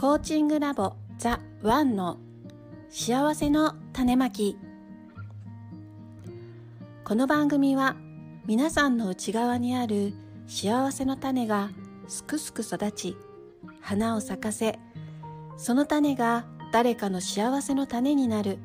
[0.00, 2.18] コーチングラボザ・ワンの
[2.88, 4.56] 幸せの種まき。
[7.04, 7.96] この番組は
[8.46, 10.14] 皆さんの内側にある
[10.46, 11.70] 幸せの種が
[12.06, 13.16] すくすく育ち
[13.80, 14.78] 花を咲かせ
[15.56, 18.60] その種が誰かの幸せの種になる。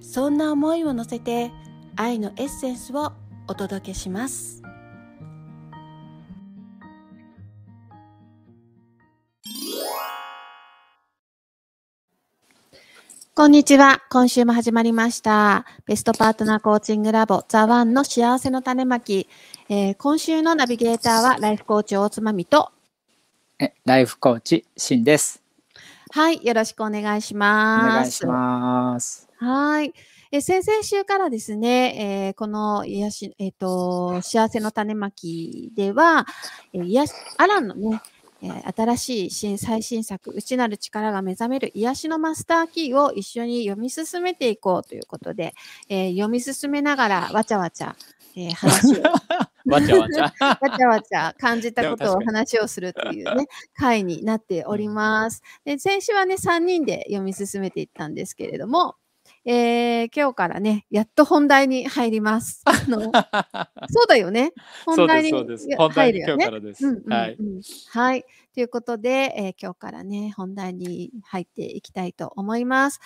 [0.00, 1.50] そんな思いを乗せて
[1.96, 3.12] 愛のエッセンスを
[3.48, 4.62] お届けします。
[13.38, 14.02] こんにちは。
[14.10, 15.64] 今週も始まりました。
[15.86, 19.28] ベストパートナーコーチングラボザワンの幸せの種まき。
[19.68, 22.72] えー今週のナビゲーターはライフコーチ大つまみと、
[23.60, 25.40] えライフコーチしんです。
[26.10, 27.86] はい、よろしくお願いしおます。
[27.86, 29.28] 願いします。
[29.36, 29.94] はい。
[30.32, 36.26] えー先々週からですね、えーこの癒し、えっ、と、幸せの種まきでは、
[36.72, 38.02] えー癒し、アランのね、
[38.42, 45.54] えー新しい新最新作、内なる力が目覚める癒しのマスターキーを一緒に読み進めていこうということで、
[45.88, 47.96] えー読み進めながらわちゃわちゃ、
[48.36, 49.02] えー話を、
[49.66, 50.32] わちゃわちゃ。
[50.60, 55.42] わちゃわちゃ感じたことを話をするというね、回になっております。
[55.64, 58.96] で、先週はね、3人で読み進めていったんですけれども、
[59.50, 62.60] えー今日からね、やっと本題に入ります。
[62.66, 63.00] あの
[63.88, 64.52] そうだよね。
[64.84, 66.44] 本題に入るよね
[67.08, 67.38] はい。
[67.88, 68.24] はい。
[68.52, 73.00] ということで、えー今日からね、本題に入っていきたいと思います。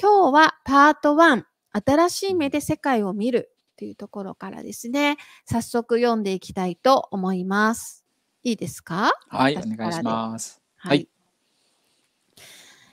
[0.00, 1.42] 今日はパート1、
[1.84, 8.04] 新しい目で世界を見るというところからですね、早速読んでいきたいと思います。
[8.44, 9.12] いいですか？
[9.30, 10.62] はい、お願いします。
[10.76, 11.08] ははいい。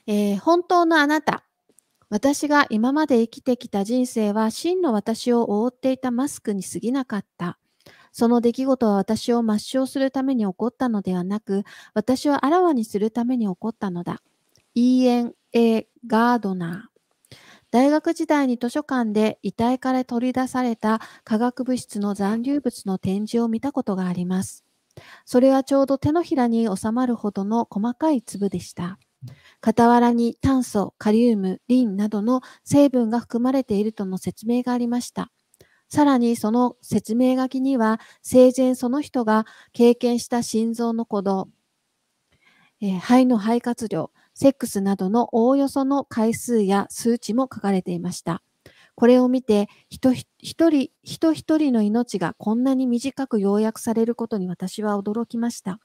[0.07, 1.44] えー本当のあなた。
[2.09, 7.57] 私が今まで生きてきた人生は真の私を覆っていたマスクに過ぎなかった。
[8.11, 14.21] その出来事は私を抹消するために起こったのではなく、私をあらわにするために起こったのだ。
[14.73, 15.87] E.N.A.
[16.07, 16.95] ガードナー。
[17.71, 24.63] 大学時代に図書館で遺体から取り出された化学物質の残留物の展示を見たことがあります。
[25.25, 28.97] それはちょうど手のひらに収まるほどの細かい粒でした。
[29.61, 35.31] 傍らに炭素、カリウム、リンなどの成分が含まれているとの説明がありました。
[35.89, 41.49] さらにその説明書きには生前その人が経験した心臓の鼓動、
[42.81, 48.41] えー肺の肺活量、セックスなどのおおよその回数や数値も書かれていました。
[48.95, 55.79] これを見て人一人、人一人の命がこんなに短く要約されることに私は驚きました。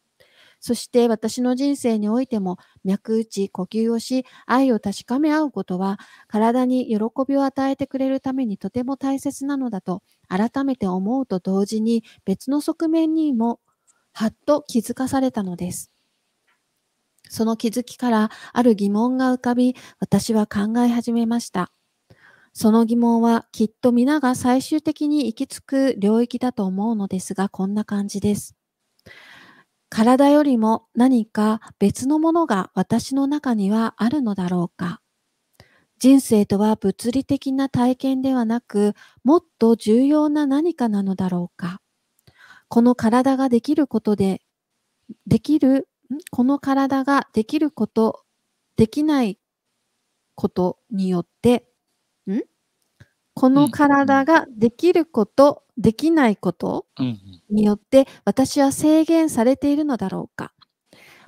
[0.60, 5.98] そして私の人生においても脈打ち、呼吸をし、愛を確かめ合うことは、
[6.28, 13.59] 体に喜びを与えてくれるためにとても大切なのだと、改めて思うと同時に別の側面にも、
[14.12, 15.91] はっと気づかされたのです。
[17.31, 21.72] その気づきからある疑問が浮かび、私は考え始めました。
[22.53, 28.59] その疑問はきっと皆が最終的に行き着く領域だと思うのですが、こんな感じです。
[29.91, 35.03] 体よりも何か別のものが私の中にはあるのだろうか。
[35.99, 41.83] 人生とは物理的な体験ではなく、もっと重要な何かなのだろうか。
[42.69, 44.41] この体ができることで、
[45.27, 45.89] できる、
[46.31, 48.22] この体ができること、
[48.77, 49.39] できない
[50.37, 51.70] ことによって、
[53.35, 57.43] この体ができること、できないことうんうん。
[57.51, 60.53] によって私は制限されているのだろうか。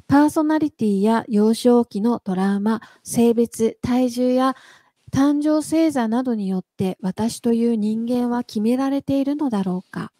[0.08, 4.56] パーソナリティや幼少期のトラウマ、性別、体重や
[5.12, 10.12] 誕生星座などによって私という人間は決められているのだろうか。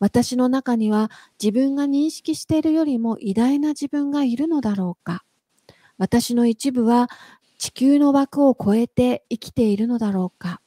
[0.00, 1.10] 私の中には
[1.42, 5.24] 自分が認識しているよりも偉大な自分がいるのだろうか。
[5.98, 7.08] 私の一部は
[7.58, 10.60] 地球の枠を超えて生きているのだろうか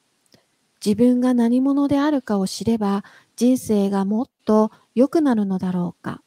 [0.88, 3.03] 自分が何者であるかを知れば
[3.36, 6.22] 人生がもっと良くなるのだろうか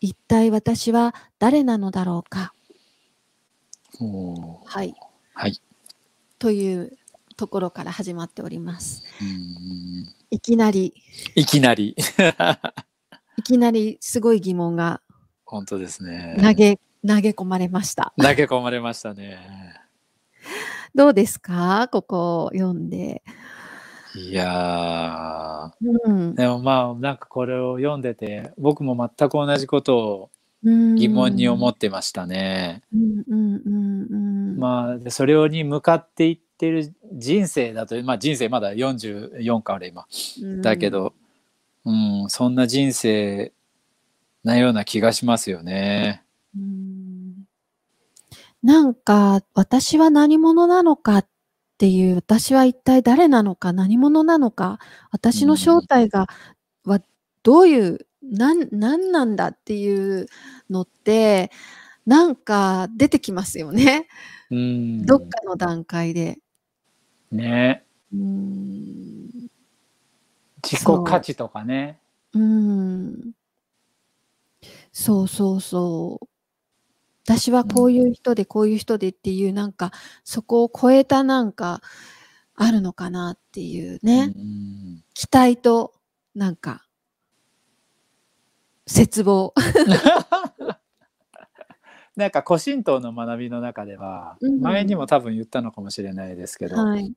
[0.00, 2.52] 一体私は誰なのだろうか
[4.64, 4.94] はい。
[5.34, 5.60] はい。
[6.38, 6.96] という
[7.36, 9.02] ところから始まっております。
[9.20, 10.94] うんいきなり、
[11.34, 11.96] いきなり。
[13.36, 15.02] いきなりすごい疑問が
[15.44, 16.36] 本当ですね。
[16.40, 18.14] 投げ、投げ込まれました。
[18.16, 19.40] 投げ込まれましたね。
[20.94, 21.88] どうですか？
[21.90, 23.24] ここを読んで。
[24.14, 26.34] いやうんー。
[26.34, 30.30] でもまあなんかこれを読んでて僕も全く同じことを
[30.64, 32.82] うん疑問に思ってましたね。
[32.94, 34.16] うんうんうんう
[34.54, 34.58] ん。
[34.58, 40.06] まあでそれに向かっていってる人生だとまあ人生まだ44かあれ今
[40.42, 41.14] うんだけ、ど、
[41.84, 43.52] うん、そんな人生
[44.44, 46.22] なような気がしますよね。
[46.56, 46.92] うん
[48.62, 51.26] なんか、私は何者なのかっ
[51.82, 54.78] ていう、私は一体誰なのか、何者なのか、
[55.10, 56.28] 私の正体が、
[56.84, 57.00] は
[57.42, 60.26] どういう、なん、なんなんだっていう
[60.70, 61.50] のって、
[62.06, 64.06] なんか出てきますよね。
[64.50, 65.06] うん。
[65.06, 66.38] どっかの段階で。
[67.32, 67.84] ね。
[68.12, 69.48] うーん。
[70.62, 71.98] 自己価値とかね。
[72.34, 73.32] うーん。
[74.92, 76.31] そうそうそう。
[77.24, 79.92] 私はこういう人で、こういう人でっていう、なんか、
[80.24, 81.80] そこを超えたなんか、
[82.54, 84.32] あるのかなっていうね。
[84.36, 85.94] うん期待と、
[86.34, 86.84] なんか、
[88.86, 89.54] 絶望。
[92.16, 97.14] なんか古神道の学びの中ではうん前にも多分言ったのかもしれないですけど、はい。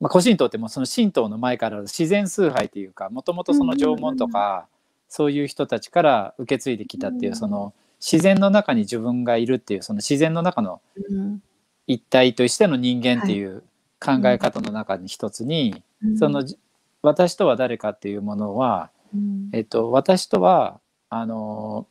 [0.00, 4.66] まあ、古神道ってもうその神道の前から自然崇拝っていうかもともとその縄文とか
[5.08, 7.72] そういう人たちから受け継いできたっていううんその
[8.10, 10.80] 自然の中に自分がいるっていうその自然の中の
[11.10, 11.42] うん。
[11.88, 13.62] 一体としての人間っていう
[14.00, 15.84] 考え方の中に一つに、
[16.18, 16.58] その、じ
[17.00, 19.50] 私とは誰かっていうものは、うん。
[19.52, 21.86] えっと、私とはあの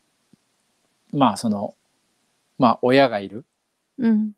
[1.13, 1.75] まあその
[2.57, 3.45] まあ親がいる。
[3.97, 4.31] うん。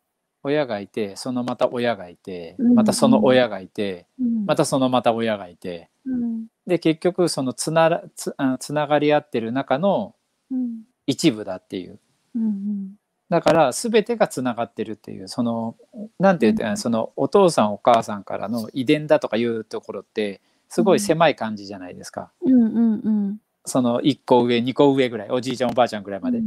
[0.44, 2.74] 親がいてそのまた親がいてうん。
[2.74, 4.46] またその親がいてうん。
[4.46, 5.90] またそのまた親がいて。
[6.06, 6.46] うん。
[6.66, 10.14] で結局そのつならつあつながり合ってる中の
[10.50, 11.98] うん一部だっていう。
[12.36, 12.94] うん
[13.30, 15.76] だから全てがつながってるっていうその
[16.18, 16.76] なんて言って、うん。
[16.78, 20.40] そのお父さんお母さんからの遺伝だとかいうところって
[20.70, 22.30] すごい狭い感じじゃないですか。
[22.40, 23.38] うんうんうん。
[23.66, 26.40] その1個上2個上ぐらいおじいちゃんおばあちゃんぐらいまで。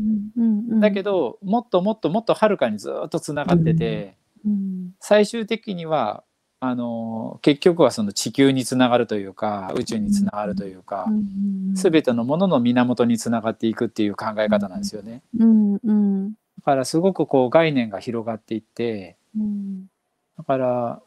[0.80, 4.92] だけどもっともっともっとはるかにずっとつながってて、うん。
[5.00, 6.24] 最終的には
[6.64, 15.24] あの結局はその地球につながるというか宇宙につながるというか、うん全てのものの源につながっていくっていう考え方なんですよね。
[15.40, 19.86] うんうんだからすごくこう概念が広がっていってうん
[20.38, 21.02] だから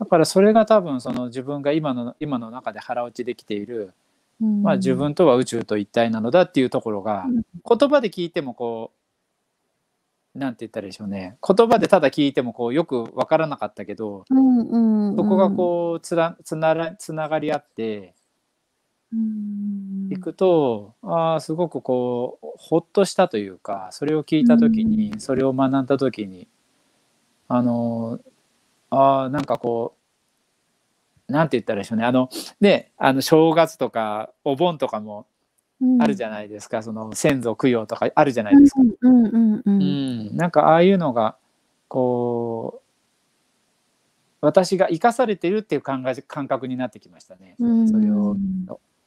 [0.00, 3.92] だからそれが多分その自分が今の今の中で腹落ちできている、
[4.40, 4.62] うん。
[4.62, 7.42] まあ、自分とは宇宙と一体なのだっていうところがうん。
[7.68, 9.03] 言葉で聞いてもこう
[10.34, 11.36] なんて言ったらいいでしょうね。
[11.46, 18.14] 言葉でただ聞いてもこうよく分からなかったけどうんうんそこがこうつらつならつながり合って
[19.12, 25.20] うんいくと、ああすごくこうほっとしたというかそれを聞いた時に、うん。
[25.20, 26.48] それを学んだ時に
[27.48, 28.18] あの
[28.90, 29.94] ああなんかこ
[31.28, 32.04] うなんて言ったらいいでしょうね。
[32.04, 32.28] あの
[32.60, 35.26] ねあの正月とかお盆とかも
[36.00, 38.80] あるじゃないですか、その先祖供養とかあるじゃないですか。
[38.80, 39.78] うんうんうんううん
[40.32, 41.36] ん、なんかああいうのが
[41.88, 47.56] こう私が生かされてるっていう感覚感覚になってきましたね。
[47.58, 48.36] うんそれを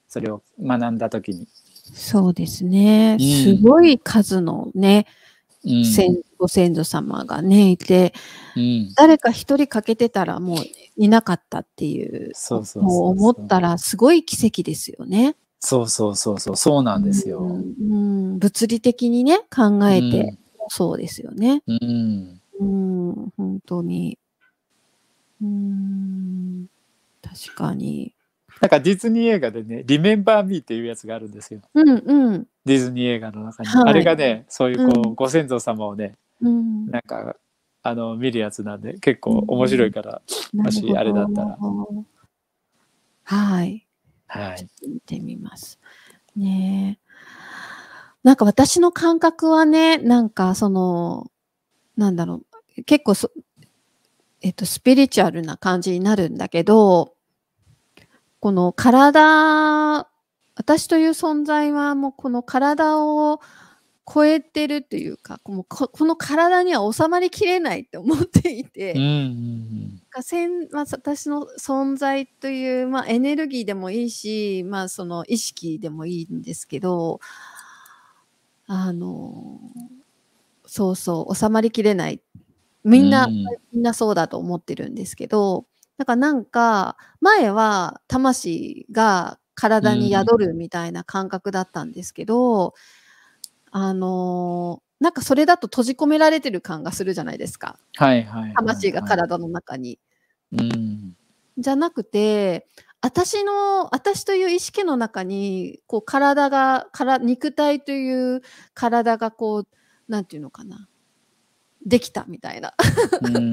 [0.08, 1.48] それを学んだ時に。
[1.94, 3.18] そうですね。
[3.20, 5.06] うんすごい数のね、
[5.64, 8.14] うん先ご先祖様がね、いて、
[8.56, 10.58] うん誰か一人欠けてたらもう
[10.98, 15.36] いなかったっていう、そうそう思ったらすごい奇跡ですよね。
[15.60, 17.40] そうそうそうそうそうなんですよ。
[17.40, 17.96] うんう
[18.36, 20.38] ん物理的にね、考えて、
[20.70, 21.64] そうですよね。
[21.66, 24.20] うん、うんうん、本当に。
[25.42, 26.68] うん、
[27.22, 28.14] 確かに。
[28.62, 32.48] なんかディズニー映画でね「リメンバー・ミー」っていうやつがあるんですようんうん。
[32.66, 37.36] ディズニー映画の中に、はいあれがねそういうこう、うんご先祖様をねうん、なんか
[37.84, 40.22] あの見るやつなんで結構面白いから、
[40.54, 41.58] もしあれだったら。
[43.24, 43.87] はい。
[44.28, 44.68] はい。
[44.88, 45.80] 見てみます。
[46.36, 47.08] ねえ。
[48.24, 51.32] なんか私の感覚はね、なんかその、
[51.96, 52.42] なんだろ
[52.78, 53.32] う、結構そ、
[54.42, 57.14] えっと、スピリチュアルな感じになるんだけど、
[58.40, 60.08] この体、
[60.56, 63.40] 私という存在はもうこの体を
[64.12, 77.20] 超えてるというか、このここの体には収まりきれないって思っていて、うんうんがせんまあ、私の存在という、まあ、エネルギーでもいいし、まあ、その意識でもいいんですけど
[78.66, 79.60] あの
[80.66, 82.22] そうそう収まりきれない。
[82.84, 83.34] みんな、うん。
[83.74, 85.66] みんなそうだと思ってるんですけど
[85.98, 92.76] だからなんか前は魂が体に宿るみたいな感覚だったんですけど、
[93.80, 98.54] あのなんかそれだと閉じ込められてる感がするじゃないですかはいはいはいはい。
[98.56, 100.00] 魂が体の中に。
[100.52, 101.16] うん
[101.60, 102.68] じゃなくて、
[103.02, 108.44] 私の、私という意識の中に、こう体が、から肉体という
[108.76, 109.68] 体がこう、
[110.08, 110.88] なんていうのかな。
[111.84, 112.76] できたみたいな。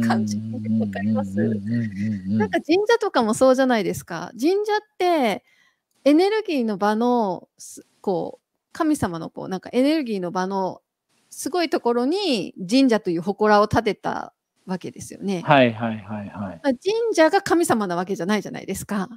[0.06, 1.34] 感じわかります？
[2.26, 4.30] なんか神社とかもそうじゃないですか。
[4.38, 5.42] 神社って
[6.04, 8.43] エネルギーの場のすこう
[8.74, 10.82] 神様のこうなんかエネルギーの場の
[11.30, 14.34] すごいところに神社という祠を建てた
[14.66, 15.42] わけですよね。
[15.44, 16.60] はいはいはいはい。
[16.62, 19.08] 神社が神様なわけじゃないじゃないですか。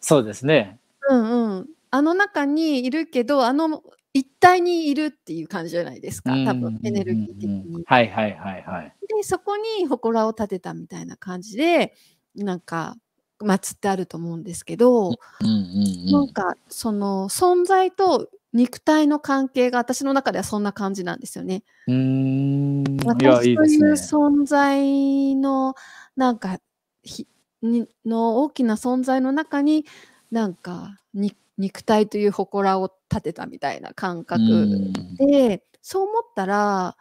[0.00, 0.80] そうですね。
[1.08, 1.66] うんうん。
[1.90, 3.82] あの中にいるけど、あの
[4.12, 6.32] 一体にいるっていう感じじゃないですか。
[6.44, 7.84] 多分エネルギー的に。
[7.86, 8.94] はいはいはいはい。
[9.06, 11.94] で、そこに祠を建てたみたいな感じで、
[12.36, 12.96] なんか
[13.40, 15.54] 祀ってあると思うんですけど、うんうん
[16.06, 21.64] うん、なんかその存在と肉体の関係が私の中ではそんな感じなんですよね。
[21.88, 22.84] うん。
[23.04, 25.74] 私という存在の
[26.16, 26.58] なんか
[27.02, 27.26] ひ
[27.62, 29.84] にの大きな存在の中に
[30.30, 34.40] なんかに肉体という祠を立てたみたいな感覚
[35.18, 36.96] で、そう思ったら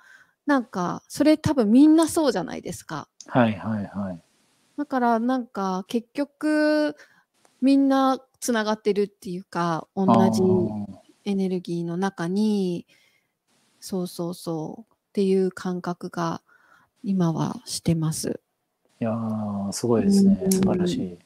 [0.48, 3.08] なんかそれ多分みんなそうじゃないですか。
[3.28, 4.22] はいはいはい。
[4.76, 6.96] だからなんか結局
[7.62, 10.42] みんなつながってるっていうか同じ
[11.26, 12.86] エネルギーの中に
[13.80, 16.42] そうそうそうっていう感覚が
[17.04, 18.40] 今はしてます。
[19.00, 20.48] いやーすごいですね。
[20.50, 21.18] 素晴らしい。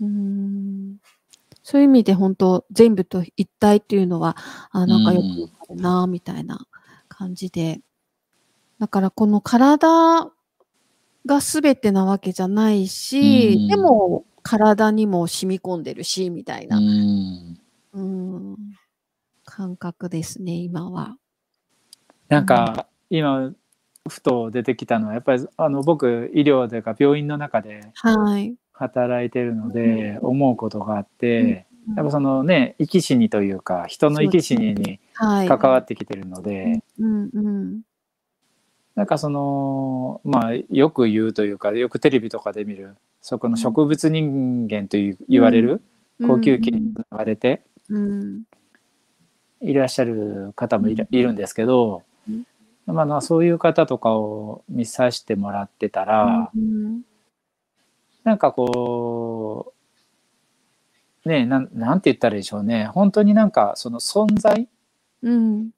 [0.00, 0.96] うん。
[1.62, 4.36] そういう意味で本当全部と一体っていうのは
[4.70, 6.66] あなんかよくわかるなみたいな
[7.08, 7.80] 感じで。
[8.78, 10.32] だからこの体
[11.24, 18.56] が全てなわけじゃないし、でも体にも染み込んでるしみたいな、うん、
[19.54, 21.16] 感覚ですね今は。
[22.28, 23.52] なんか、うん、今
[24.08, 27.92] ふと出てきたのはやっぱりあの僕医療というか病院の中で
[28.72, 36.82] 働いてるので思うことがあって、うん、やっぱそのね生き死にというか人の生き死にに関わってきてるので。
[38.94, 45.80] なんかそのまあよく言うというかよくテレビとかで見るそこの植物人間という言われる
[46.20, 47.62] 呼吸器に言われて
[49.62, 51.36] いらっしゃる方もいるん。
[51.36, 52.02] ですけど、
[52.86, 56.50] まあ、そういう方とかを見させてもらってたら、
[58.24, 59.72] なんかこ
[61.24, 62.86] うねなんなんて言ったらいいでしょうね。
[62.86, 64.68] 本当になんかその存在、
[65.22, 65.70] うん。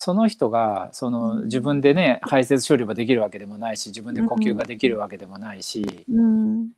[0.00, 6.68] その人がその自分でね排泄処理はできるわけでもないし自分で呼吸ができるわけでもないし、うん、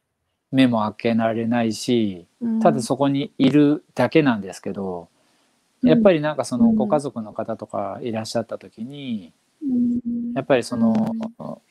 [0.51, 2.27] 目も開けられないし、
[2.63, 5.09] ただそこにいるだけなんですけど、
[5.83, 9.33] やっぱりなんかそのご家族の方とかいらっしゃった時に、
[10.35, 11.63] やっぱりその、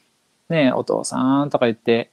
[0.50, 2.10] ねお父さんとか言って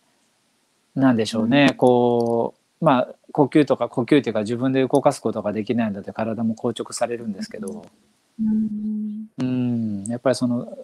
[0.95, 7.87] なんでしょうね、こうまあ呼吸とか呼吸っていうか自分で動かすことができないんだって体も硬直されるんですけど。
[8.39, 10.77] うん、やっぱりその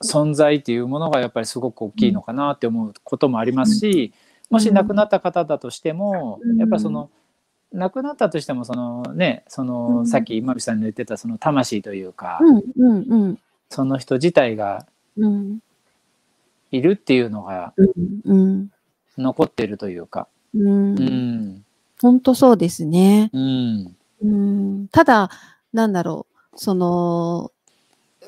[0.00, 4.12] 存在っていうものがやっぱりすごく大きいのかなって思うこともありますし、
[4.48, 7.10] もし亡くなった方だとしても、やっぱりその
[7.72, 12.40] 亡くなったとしてもそのねその、さっき今見さんの言ってたその魂というか、
[13.68, 14.86] その人自体が
[16.70, 17.74] いるっていうのが
[19.16, 20.28] 残ってるというか。
[20.54, 21.64] うん。
[22.00, 23.30] 本当そうですね。
[23.32, 23.96] うん。
[24.22, 24.88] うん。
[24.88, 25.30] ただ
[25.72, 27.52] なんだろう、その、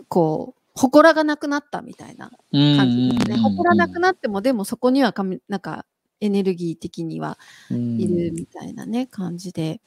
[0.09, 3.37] こう、祠がなくなったみたいな感じですね。
[3.43, 5.85] 祠なくなっても、でもそこにはかみ、なんか、
[6.21, 7.39] エネルギー的には
[7.71, 7.75] い
[8.07, 9.81] るみたいなね、感じで。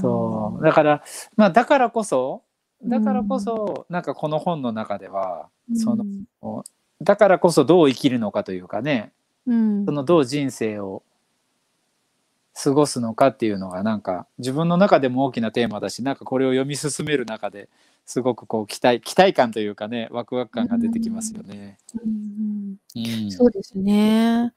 [0.00, 0.64] そう。
[0.64, 1.04] だから、
[1.36, 2.42] まあ、だからこそ、
[2.84, 6.64] だからこそ、なんかこの本の中では、その、
[7.02, 9.12] だからこそどう生きるのかというかね、
[9.46, 11.02] うん、そのどう人生を
[12.62, 17.68] 過ごすのかっていうのがなんか自分の中でも大きなテーマだしなんかこれを読み進める中で
[18.04, 21.78] すごくこう期待期待感というかねワクワク感が出てきますよね。
[22.04, 24.52] うんうん、そうですね。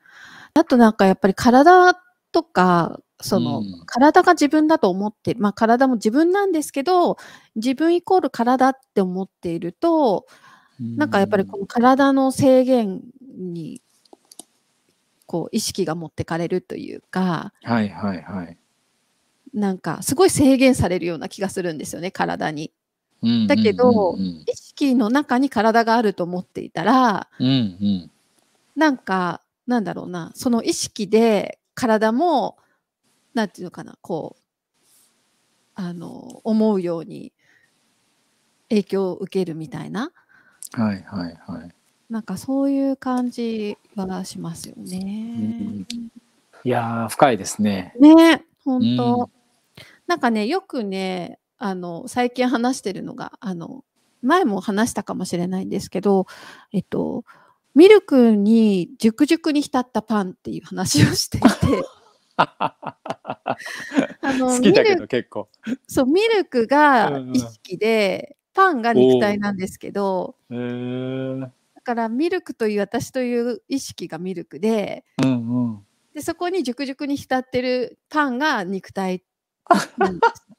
[0.56, 1.96] あとなんかやっぱり体
[2.32, 7.18] とかその、うん、体が自分だと思ってまあ体も自分なんですけど
[7.56, 10.26] 自分イコール体って思っていると、
[10.80, 13.02] うん、なんかやっぱりこの体の制限
[13.36, 13.82] に
[15.26, 18.58] こう意識が持ってかれるというか、はいはいはい、
[19.54, 22.72] なんかすごい制限されるような気がするんですよね体に。
[23.48, 28.12] だけど、意識の中に体があると思っていたら、うんうん、
[28.76, 32.58] なんかなんだろうなその意識で体も
[33.34, 34.44] なんていうのかなこう
[35.76, 37.34] あの思うように
[38.70, 40.12] 影響を受けるみたいな。
[40.72, 41.70] はいはいはい。
[42.10, 45.00] なんかそういう感じはしますよね。
[45.00, 45.88] うん、
[46.64, 47.96] いや深いですね。
[48.00, 53.84] ね本当、うん、なんかねよくねあの最近話してるのがあの
[54.22, 56.28] 前も話したかもしれないんですけど
[56.72, 57.24] えっと
[57.76, 61.48] ミルクに熟々に浸ったパンっていう話をしていて。
[62.36, 62.78] あ
[64.22, 65.50] の好きだけど結構。
[65.88, 71.50] そうミルクが意識で、パンが肉体なんですけど、へーだ
[71.84, 75.34] からミルクという私という意識がミルクで、うんう
[75.78, 75.86] ん。
[76.14, 79.24] でそこに熟々に浸ってるパンが肉体
[79.98, 80.48] なんです。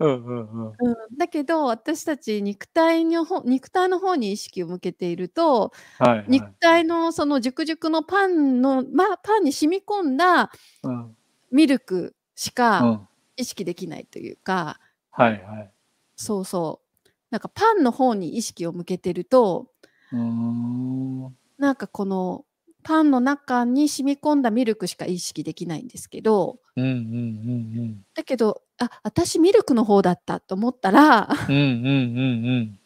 [0.00, 0.78] うんうんうん。
[0.78, 6.26] うん、だけど私たち肉体の方肉体の方に意識を向けていると、はい、はい。
[6.28, 10.50] 肉体のその熟々のパンの、まあ、パンに染み込んだ
[10.82, 11.16] うん。
[11.50, 13.08] ミルクしうかん。
[13.36, 14.80] 意識できないというか、
[15.10, 15.72] はいはい。
[16.16, 19.70] そうそうなんかパンの方に意識を向けてると
[20.14, 21.36] ん。
[21.58, 22.45] なんかこの
[22.86, 31.54] パンの中に染み込んだミルクしか意識できないんですけどうんうんうんだけどあ私ミルクの方だったと思ったらうん。
[31.54, 32.78] うんうんうん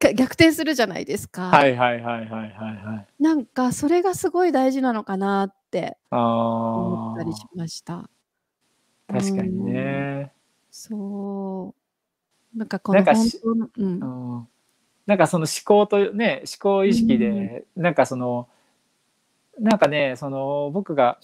[0.16, 3.22] 逆転するじゃないですか、はいはいはいはいはいはい。
[3.22, 8.08] なんかそれがすごい大事なのかなって思ったりしました。
[9.08, 10.32] 確かにね。
[10.70, 11.74] そ
[12.54, 14.48] うなんかこの本当の、うんうん。
[15.04, 18.48] なんかその思考とね思考意識で、なんかその
[19.60, 21.18] なんかねその僕が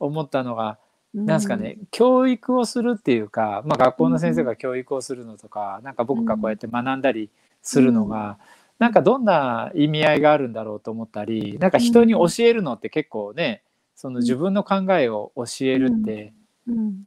[0.00, 0.78] 思ったのが
[1.14, 7.28] なんですかね、教育をするっていうか、まあ、学校の先生が教育をするのとか、なんか僕がこうやって学んだり
[7.60, 8.38] するのが、
[8.78, 13.62] なんかどんな意味合いがあるんだろうと思ったりなんか人に教えるのって結構ね
[13.94, 16.32] その自分の考えを教えるって、
[16.66, 17.04] うん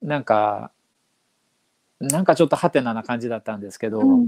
[0.00, 0.72] なんか
[2.00, 4.26] なんかちょっとハテナな感じだったんですけど、うん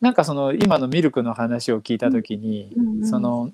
[0.00, 3.08] なんかその今のミルクの話を聞いた時に、うん。
[3.08, 3.50] その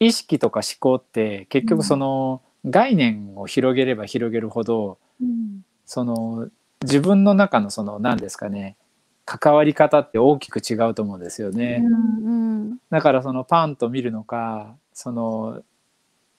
[0.00, 5.62] 意識とか思考って結局その概念を広げれば広げるほどうん。
[5.84, 6.48] その
[6.82, 8.76] 自分の中のその何ですかね
[9.24, 11.82] 関わり方って大きく違うと思うんですよね。
[11.84, 15.62] うんだからそのパンと見るのかその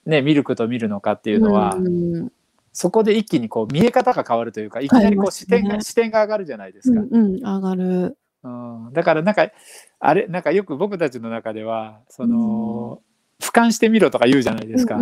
[0.06, 2.32] ねミルクと見るのかっていうのは、うん
[2.72, 7.00] そこで一気にこう見え方が変わるというかいきなりこう視点が、ね視点が上がるじゃないですか。
[7.00, 8.16] うん上がる。
[8.44, 9.50] うん、だからなんか
[9.98, 13.02] あれなんかよく僕たちの中ではその、
[13.40, 14.98] 俯瞰してみろとか言うじゃないですか。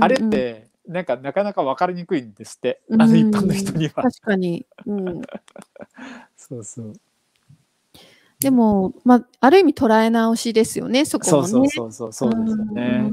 [0.00, 4.02] あれってなんかなかなか分かりにくいんですって、うんあの一般の人には。
[4.02, 4.66] 確かに。
[4.86, 5.22] うん
[6.36, 6.92] そうそう
[8.38, 11.48] でも、まあ、ある意味捉え直しですよね、そこもね。
[11.48, 13.12] そうそうそうそうそうですよね。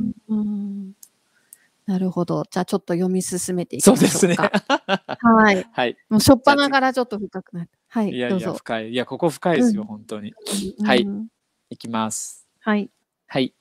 [1.86, 2.44] なるほど。
[2.50, 4.36] じゃあちょっと読み進めていきそうましょですね。
[4.36, 5.66] はい。
[5.72, 5.98] はい。
[6.10, 7.72] もうしょっぱながらちょっと深くなって。
[7.90, 8.10] はい。
[8.10, 8.54] いやいや。
[8.54, 10.34] 深いいやここ深いですよ、うん本当に。
[10.80, 11.08] うんはい
[11.70, 12.48] いきます。
[12.60, 12.90] はい。
[13.28, 13.54] はい、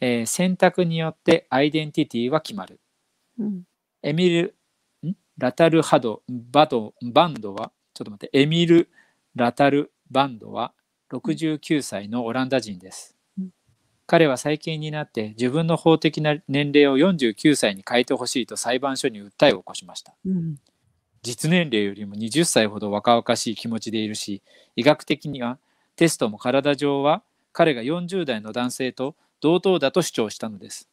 [0.00, 2.80] えー選択によってアイデンティティは決まる。
[3.38, 3.62] うん。
[4.02, 4.54] エミル
[5.06, 8.88] んラタルハドバドバンドはちょっと待ってエミル・
[9.34, 10.72] ラタルバンドは
[11.10, 13.50] 69歳のオランダ人です、うん。
[14.06, 20.14] 彼は最近になって自分の法的な年齢を49歳に変えてほしいと裁判所に訴えを起こしました。
[20.26, 20.56] うん。
[21.22, 24.42] 実年齢よりも20歳ほど若々しい気持ちでいるし
[24.76, 25.58] 医学的には
[25.96, 30.88] テストも体上は彼が40代の男性と同等だと主張したのです。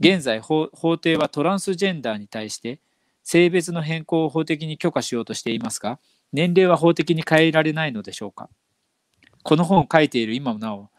[0.00, 2.80] 現在法法廷はトランスジェンダーに対して
[3.22, 6.00] 性別の変更を法的に許可しようとしていますが
[6.32, 8.48] 年齢は法的に変えられないのでしょうか。
[9.44, 10.90] この本を書いている今もなお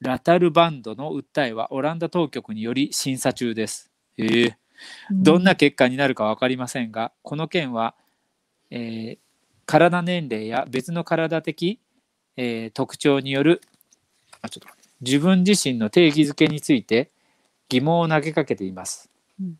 [0.00, 3.90] ラタルバンドの訴えはオランダ当局により審査中です。
[4.16, 4.56] ええ
[5.10, 7.94] どんな結果になるか分かりませんがこの件は、
[8.70, 9.18] えー
[9.66, 11.78] 体年齢や別の体的、
[12.36, 13.60] えー特徴による
[14.42, 14.68] あちょっと
[15.00, 17.10] 自分自身の定義づけについて
[17.68, 19.58] 疑問を投げかけています、うん。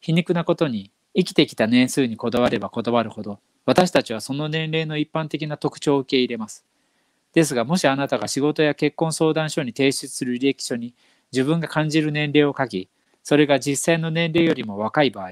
[0.00, 6.64] 皮肉なことに生きてきた年数にこだわればこだわるほど私たちはその年齢の一般的な特徴を受け入れます。
[7.32, 10.94] ですがもしあなたが仕事や結婚相談所に提出する履歴書に
[11.32, 12.88] 自分が感じる年齢を書き
[13.22, 15.30] それが実際の年齢よりも若い場合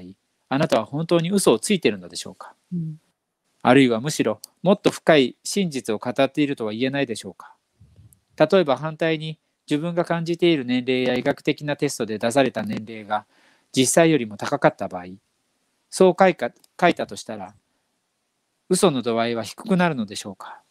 [0.49, 2.55] あなたは本当に嘘をついているのでしょうか？
[2.73, 2.99] うん。
[3.61, 7.52] あるいはむしろもっと深い真実を語っているとは言えないでしょうか？
[8.37, 13.25] 例えば反対に自分が感じている年齢や医学的なテストで出された年齢が
[13.75, 15.05] 実際よりも高かった場合
[15.89, 17.53] そう書いか書いたとしたら
[18.69, 20.61] 嘘の度合いは低くなるのでしょうか？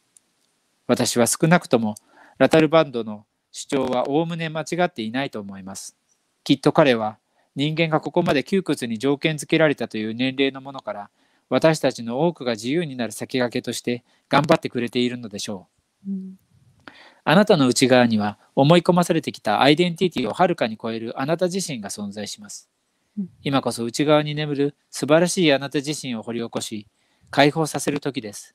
[0.89, 1.95] 私は少なくとも
[2.39, 5.97] ラタルバンドの主張はおおむね間違っていないと思います。
[6.43, 7.19] きっと彼は
[7.55, 11.11] 人間がここまで窮屈に条件付けられたという年齢のものから
[11.49, 15.69] 私たちの多くが自由になる先駆けとして頑張ってくれているのでしょ
[16.09, 16.11] う。
[16.11, 16.39] うん。
[17.25, 22.69] あなたの内側には思い込まされてきたアイデンティティをはるかに超えるあなた自身が存在します
[23.19, 23.29] うん。
[23.43, 26.87] 今こそ内側に眠る素晴らしいあなた自身を掘り起こし、
[27.31, 28.55] 解放させる時です。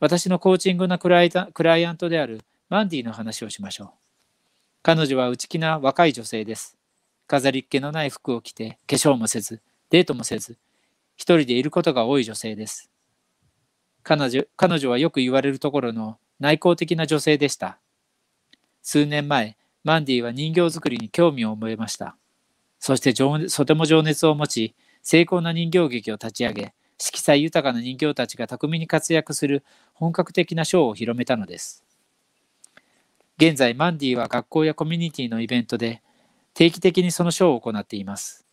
[0.00, 3.88] 私のコーチングなクライタクライアントであるマンディの話をしましょう。
[4.82, 6.76] 彼女は内気な若い女性です。
[7.26, 10.56] 飾りっ気のない服を着て、化粧もせず、デートもせず、
[11.16, 12.90] 一人でいることが多い女性です。
[14.02, 17.78] 彼女彼女はよく言われるところの内向的な女性でした。
[18.82, 22.16] 数年前、マンディは人形作りに興味を覚えました。
[22.78, 31.84] そしてとても情熱を持ち、精巧な人形劇を立ち上げ、色彩豊かな人形たちが巧みに活躍する本格的なショーを広めたのです。
[33.36, 36.02] 現在、マンディは学校やコミュニティのイベントで
[36.54, 38.44] 定期的にそのショーを行っています。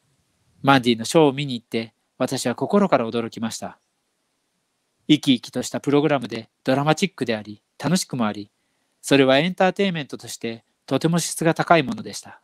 [0.62, 3.80] マンディのショーを見に行って、私は心から驚きました。
[5.08, 8.50] 生き生きとしたプログラムでドラマチックであり、楽しくもあり、
[9.02, 12.42] それはエンターテインメントとしてとても質が高いものでした。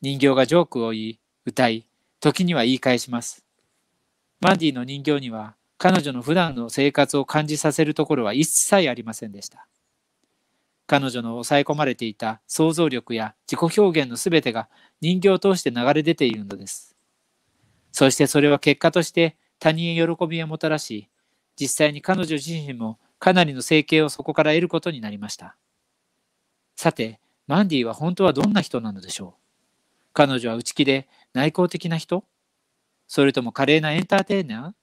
[0.00, 1.86] 人形がジョークを言い、歌い、
[2.20, 3.44] 時には言い返します。
[4.40, 9.66] マンディの人形には彼女の普段の生活を感じさせるところは一切ありませんでした。
[10.86, 14.68] 彼女の抑え込まれていた想像力や自己表現のすべてが
[15.00, 16.94] 人形を通して流れ出ているのです。
[17.92, 21.08] そしてそれは結果として他人へ喜びをもたらし、
[21.56, 25.56] 実際に彼女自身もかなりの生計をそこから得ることになりました。
[26.76, 29.40] さて、マンディは本当はどんな人なのでしょう？
[30.12, 32.26] 彼女は内気で内向的な人？
[33.08, 34.74] それとも華麗なエンターテイナ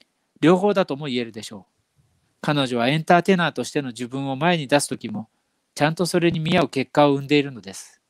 [0.00, 0.04] ー？
[0.40, 2.00] 両方だとも言えるでしょう。
[2.40, 5.28] 彼女はエンターテイナーとしての自分を前に出すときも、
[5.74, 8.00] ちゃんとそれに見合う結果を生んでいるのです。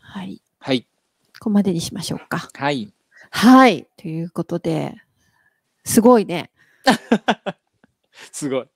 [0.00, 0.42] はい。
[0.58, 0.82] はい。
[0.82, 0.88] こ
[1.42, 2.48] こまでにしましょうか。
[2.54, 2.92] はい。
[3.30, 3.86] はい。
[3.96, 4.96] ということで、
[5.84, 6.50] すごいね。
[8.32, 8.66] すごい。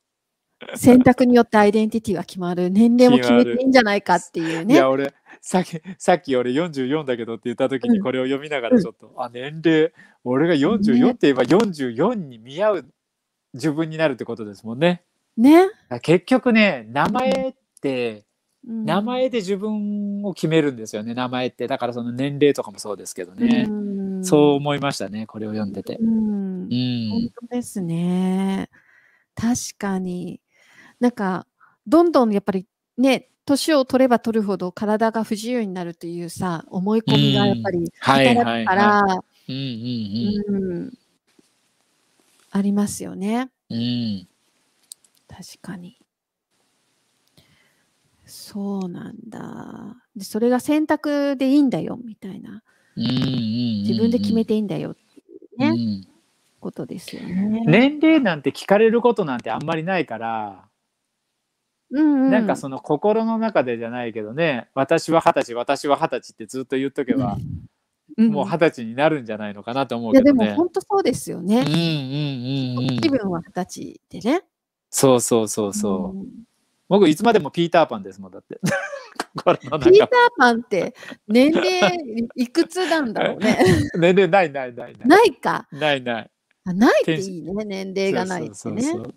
[0.76, 2.70] 選択によってアイデンティティが決まる。
[2.70, 4.74] 年齢も決めていいんじゃないかっていうね。
[4.74, 9.92] いや、俺、さっき、さっき俺44だけどって言った時にうんこれを読みながらちょっと、あ、年齢、
[10.24, 12.84] 俺が44って言えば44に見合う
[13.54, 15.02] 自分になるってことですもんね。
[15.36, 15.68] ね。
[16.02, 18.24] 結局ね、名前って、
[18.66, 21.66] うん名前で自分を決めるんですよね、名前って。
[21.66, 23.64] だからその年齢とかもそうですけどね。
[23.66, 23.90] うん
[24.22, 25.96] そう思いましたね、これを読んでて。
[25.96, 26.68] うんう。
[26.68, 27.30] 本ん。
[27.40, 28.68] 当ですね。
[29.34, 30.40] 確かに。
[31.00, 31.46] なんか、
[31.86, 32.66] どんどんやっぱり
[32.98, 39.02] ね、年を取れば取るほど体が不自由になるというさ、思い込みがやっぱりはい働はいくから、
[42.52, 43.50] ありますよね。
[43.70, 43.78] うん。
[43.78, 44.28] うん。
[45.26, 45.96] 確かに。
[48.26, 49.96] そうなんだ。
[50.14, 52.62] で、それが選択でいいんだよ、みたいな。
[52.96, 55.22] 自分で決めていいんだよってい
[55.56, 56.06] うね、うん
[56.60, 57.62] ことですよね。
[57.64, 60.68] 年齢なんて聞かれることなんてあんまりないから、
[61.92, 67.70] うんうん、なんかその心の中でじゃないけどね、私は二十歳、私は二十歳ってずっと言っとけば、うん
[68.16, 70.56] もう二十歳になるんじゃないのかなと思ういやでもけどね。
[70.56, 71.66] 本当そうですよねうん。
[71.66, 73.00] うんうんうん。
[73.00, 74.42] 気分は二十歳でね。
[74.90, 76.18] そうそうそうそう。
[76.18, 76.26] うん
[76.88, 78.58] 僕いつまでもピーターパンですもんだって。
[78.66, 80.08] ピーター中。
[80.36, 80.92] パンって
[81.28, 81.96] 年齢
[82.34, 83.58] いくつなんだろうね。
[83.96, 85.08] 年齢ないないないない。
[85.08, 85.68] ないか。
[85.70, 86.30] ないない。
[86.64, 88.54] あないっていいね、年齢がないってね。
[88.54, 89.14] そうそうそうそう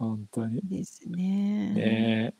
[0.00, 0.62] 本当に。
[0.64, 1.74] ですね。
[1.74, 2.34] ね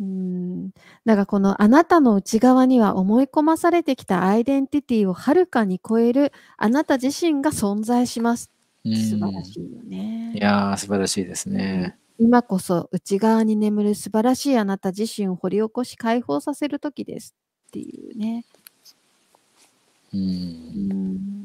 [0.00, 0.70] うん。
[1.04, 8.50] だからこのあなたの内側には思い込まされてきたアイデンティティをはるかに超えるあなた自身が存在します。
[8.84, 10.32] うん素晴らしいよね。
[10.34, 11.96] いやー素晴らしいですね。
[12.18, 17.36] 今こそ内側に眠る素晴らしいあなた自身を掘り起こし解放させる時です
[17.68, 18.44] っていうね。
[20.12, 20.16] う。
[20.16, 20.22] うん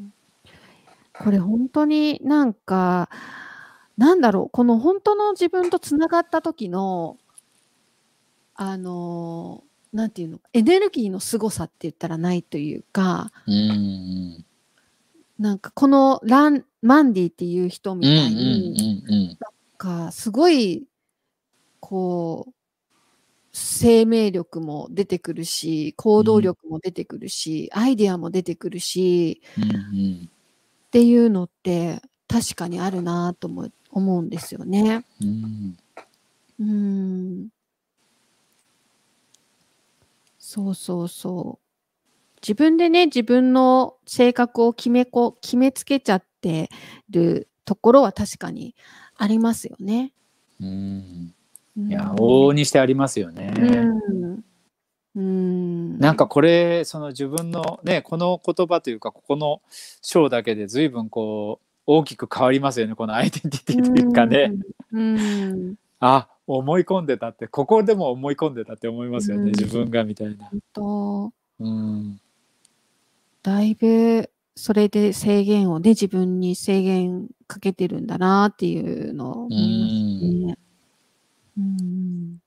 [0.07, 0.13] ん
[1.23, 3.09] これ本当になんか、
[3.97, 7.17] なんだろう、この本当の自分とつながった時の、
[8.55, 14.45] あの、なんていうの、エネルギーの凄さって言ったらないというか、うんうん
[15.39, 19.37] なんかこのラン、マンディっていう人みうんたいに、うんうん
[19.77, 20.87] かすごい、
[21.81, 22.53] こう、
[23.53, 29.75] 生命力も出てくるし、行動力も出てくるし、アイデアも出てくるし、うんう
[30.23, 30.29] ん。
[30.87, 35.05] っていうのって確かにあるなとも思うんですよね。
[35.21, 35.77] うん
[36.59, 37.49] うーん。
[40.39, 41.67] そうそうそう。
[42.41, 46.69] 自分でね、自分の性格を決めこ、決めつけちゃって
[47.09, 48.75] るところは確かに
[49.15, 50.13] ありますよね。
[50.61, 51.33] うん
[51.77, 53.53] うんいや往々にしてありますよね。
[53.55, 54.43] うん。
[55.15, 55.99] うん。
[55.99, 59.61] なんかこれその自分のねこの言葉というかここの
[60.01, 64.51] 章だけで随分こう大きく変わりますよねこのアイデンティティというかね。
[64.91, 65.17] うん。
[65.17, 65.75] うん。
[65.99, 70.45] あ思い込んでたってここでも思い込んでたって思いますよね、うん自分がみたいな。
[70.45, 72.21] 本当うん
[73.41, 80.57] だいぶそれで制限をね、自分に制限かけてるんだなっていうのを思いますね。
[81.57, 82.37] うん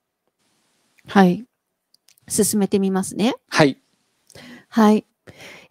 [1.07, 1.45] はい。
[2.29, 3.35] 進めてみますね。
[3.49, 3.79] はい。
[4.69, 5.05] はい。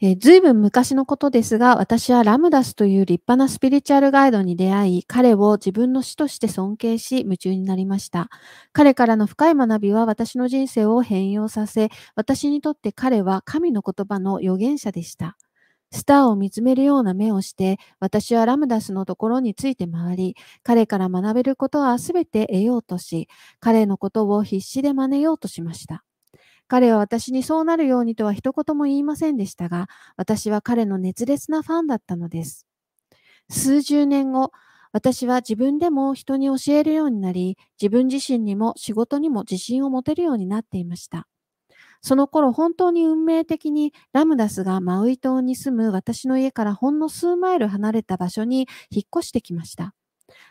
[0.02, 8.30] えー、ずいぶん昔のことですが、私はラムダスという立派なスピリチュアルガイドに出会い、彼を自分の師として尊敬し、夢中になりました。
[8.72, 15.36] 彼からの深い学びは私の人生を変容させ、私にとって彼は神の言葉の預言者でした。
[15.92, 23.28] スターを見つめるような目をして、私はラムダスのところについて回り、彼から学べることはすべて得ようとし、
[23.60, 26.06] 彼のことを必死で真似ようとしました。
[26.70, 32.68] 彼は私にそうなるようにとは一言も言いませんでしたが、私は彼の熱烈なファンだったのです。
[33.50, 34.52] 数十年後、
[34.92, 41.28] 私は自分でも人に教えるようになり、自分自身にも仕事にも自信を持てるようになっていました。
[42.02, 49.94] その頃本当に運命的にラムダスがマウイ島に住む私の家からほんの数マイル離れた場所に引っ越してきました。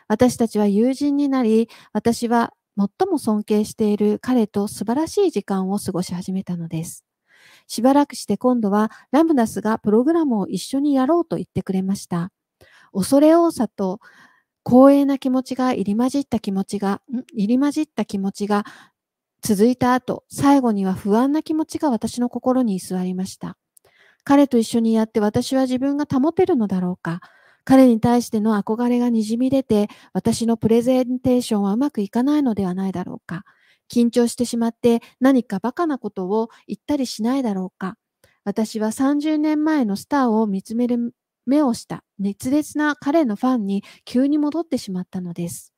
[0.09, 7.05] 私たちは友人になり、私は最も尊敬している彼と素晴らしい時間を過ごし始めたのです。
[7.67, 12.31] しばらくして今度はラムダスがプログラムを一緒にやろうと言ってくれました。
[12.93, 13.99] 恐れ多さと
[14.65, 17.01] 光栄な気持ちが入り混じった気持ちが、
[17.33, 18.65] 入り混じった気持ちが
[19.41, 23.57] 続いた後、最後には不安な気持ちが私の心に居座りました。
[24.23, 27.21] 彼と一緒にやって私は自分が保てるのだろうか
[27.65, 33.43] 彼に対しての憧れがにじみ出て、私のプレゼンテーションはうまくいかないのではないだろうか。
[33.91, 37.95] 緊張してしまって何かバカなことを言ったりしないだろうか。
[38.43, 41.13] 私は30年前のスターを見つめる
[41.45, 45.73] 目をした熱烈な彼のファンに急に戻ってしまったのです。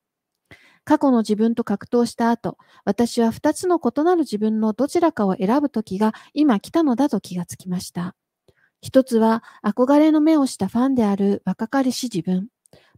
[0.84, 8.15] 過去の自分と格闘した後、私は2つの異なる自分のどちらかを選ぶ時が今来たのだと気がつきました。
[8.82, 12.48] 一つは憧れの目をしたファンである若かりし自分。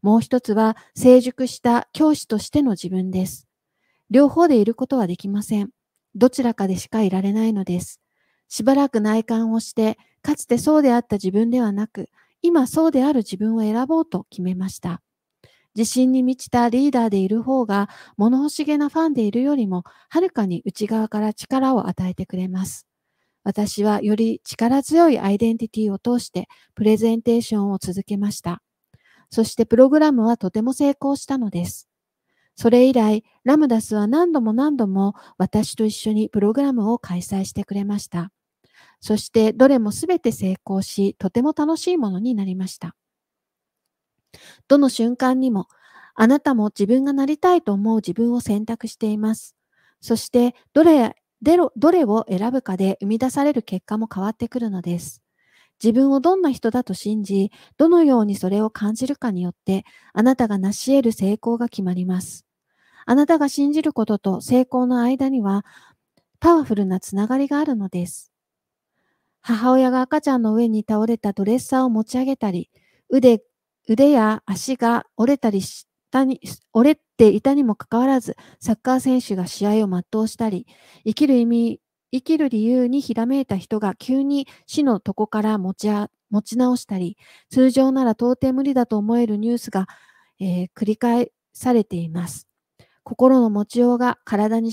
[0.02, 3.48] もう一つは成熟した教師としての自分です。
[4.10, 5.69] 両方でいることはできません。
[6.15, 8.00] どちらかでしかいられないのです。
[8.48, 12.10] しばらく内観をして、かつてそうであった自分ではなく、
[12.41, 15.02] 今そうである自分を選ぼうと決めました。
[15.76, 22.88] 自信に満ちたリーダーでいる方が、物欲しげなファンでいるよりも、はるかに内側から力を与えてくれます。
[23.44, 28.62] 私はより力強いアイデンティティを通してプレゼンテーションを続けました。
[29.30, 31.90] そしてプログラムはとても成功したのです。
[32.56, 38.32] それ以来、ラムダスは何度も何度も私と一緒にプログラムを開催してくれました。
[39.02, 42.96] そしてどれもすべて成功し、とても楽しいものになりました。
[44.68, 45.68] どの瞬間にも、
[46.16, 49.56] あなたも自分がなりたいと思う自分を選択しています。
[50.02, 55.22] そして、どれどれを選ぶかで生み出される結果も変わってくるのです。
[55.84, 62.46] 自分をどんな人だと信じ、どのようにそれを感じるかによって、あなたが成し得る成功が決まります。
[63.06, 65.66] あなたが信じることと成功の間には、
[66.40, 68.32] パワフルなつながりがあるのです。
[69.42, 72.70] 母親が赤ちゃんの上に倒れたドレッサーを持ち上げたり、
[73.10, 73.44] 腕、
[73.90, 76.39] 腕や足が折れたりしたに、
[76.73, 80.67] 折れていたにもかかわらず、サッカー選手が試合を全うしたり、
[81.06, 85.89] 生きる意味、生きる理由にひらめいた人が急に死の床から持ち
[86.30, 87.17] 持ち直したり、
[87.49, 89.88] 通常なら到底無理だと思えるニュースが、
[90.39, 92.47] えー、繰り返されています。
[93.04, 94.71] 心の持ちようが体に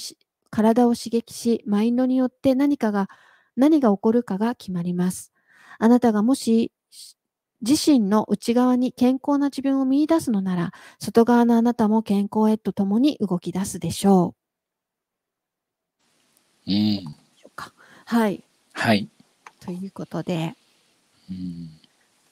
[0.50, 3.08] 体を刺激し、マインドによって何かが、
[3.56, 5.32] 何が起こるかが決まります。
[5.78, 6.70] あなたがもし
[7.62, 14.34] 自身の内側に健康な自分を見出すのなら、外側のあなたも健康へとともに動き出すでしょ
[16.66, 16.72] う。
[16.72, 17.04] うん。
[18.06, 18.42] はい。
[18.72, 19.08] はい。
[19.60, 20.54] ということで、
[21.30, 21.70] うん、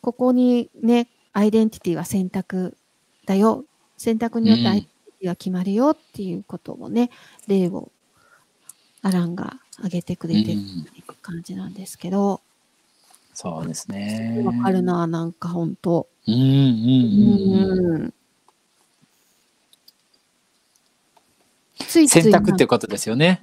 [0.00, 2.76] ここにね、アイデンティティは選択
[3.26, 3.64] だよ。
[3.96, 7.10] 選択によってアイデンティティが決まるよっていうことをね、
[7.46, 7.92] うん、例を
[9.02, 10.58] アランが挙げてくれてる
[11.22, 12.40] 感じなんですけど、
[13.40, 14.42] そうですね。
[14.44, 16.08] わかるな、なんか本当。
[16.26, 18.14] うんうんうん、うん。
[21.86, 23.40] ついつい選択ってことですよね。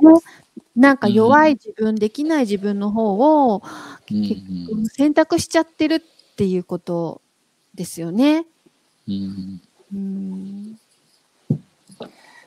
[0.76, 3.64] なんか弱い自分、うん、できない自分の方を、
[4.12, 7.22] うん、選択しちゃってるっていうこと
[7.74, 8.46] ですよね。
[9.08, 9.62] うん、
[9.94, 10.78] うん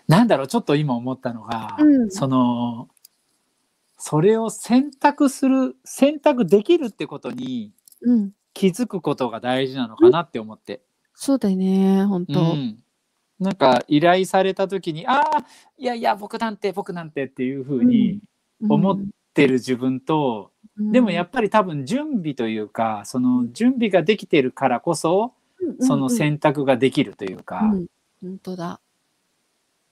[0.07, 2.89] なんだろうちょっと今思ったのが、うん、その
[3.99, 7.73] それを選択する選択できるってことに
[8.55, 10.83] 気づくことが大事なのかなって思って。
[11.15, 12.79] そうだよね本当、うん、
[13.41, 15.45] なんか依頼された時に「ああ
[15.77, 18.21] いやいや僕なんて僕なんて」っていうふうに
[18.69, 19.01] 思っ
[19.35, 25.35] てる自分と、うん、でもやっぱり多分準備というかその準備ができてるからこそ、
[25.81, 27.63] その選択ができるというか。
[28.21, 28.81] 本当だ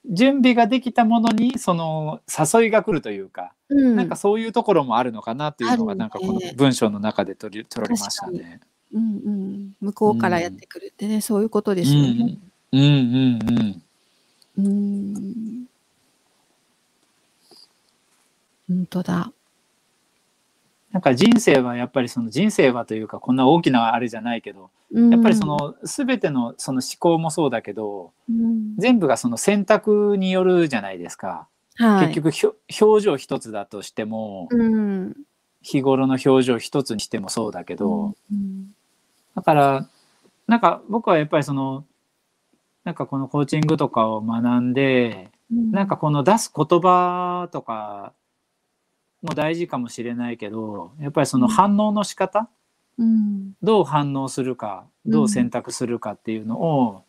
[0.08, 8.60] 準備ができたものにその誘いが来るというか、うん、なんかそういうところもあるのかなっていうのがなんかこの文章の中で取り取られましたね。
[8.92, 12.38] うんうん、向こうからやってくるってね、そういうことですよね。
[12.72, 13.38] うんうん
[14.58, 15.66] うんうん。
[18.68, 19.32] 本当だ。
[20.96, 31.48] なんか人生はやっぱりその人生はというかこんな大きなあれじゃないけどやっぱりその全てのその思考もそうだけどうん、全部がその選択によるじゃないですか。
[31.74, 35.14] はい、結局表情一つだとしてもうん、
[35.60, 38.72] 日頃の表情一つにしてもそうだけど、うん。
[39.34, 39.88] だから
[40.46, 41.84] なんか僕はやっぱりその
[42.84, 48.14] なんかこのコーチングとかを学んでうん、なんかこの出す言葉とか
[49.22, 52.48] も大事かもしれないけどやっぱりその反応の仕方、
[52.98, 57.04] うん、どう反応するかどう選択するかっていうのを、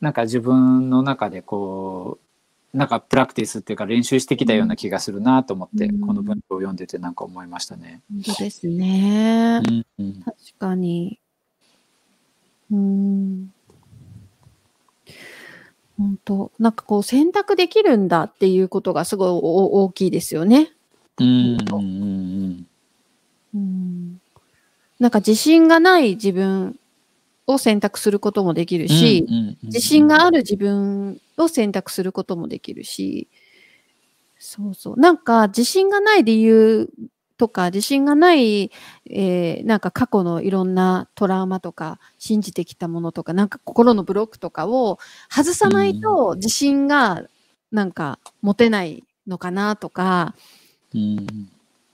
[0.00, 2.18] なんか自分の中でこ
[2.74, 8.00] うなんかプラクティスっていうか練習してきたような気がするなと思って、うんこの文章を読んでてなんか思いましたね。
[8.10, 9.60] 本当ですね。
[9.68, 11.20] うんうん確かに。
[12.70, 13.52] うん。
[15.98, 20.72] 本当なんかこう選択できるんだっていうことがすごいお大きいですよね。
[21.22, 22.66] うんうん
[23.54, 24.20] うん。
[24.98, 25.10] なん。
[25.10, 26.78] か自信がない自分
[27.46, 29.26] を選択することもできるし、
[29.64, 33.28] 自信がある自分を選択することもできるし、
[34.38, 35.00] そうそう。
[35.00, 35.18] なん。
[35.18, 36.88] か自信がない理由
[37.38, 38.70] とか、自信がない、
[39.10, 39.80] えーなん。
[39.80, 40.74] か過去のいろん。
[40.74, 43.48] なトラウマとか、信じてきたものとか、なん。
[43.48, 44.98] か心のブロックとかを
[45.30, 47.22] 外さないと自信が
[47.70, 47.92] なん。
[47.92, 50.61] か持てないのかなとか、うん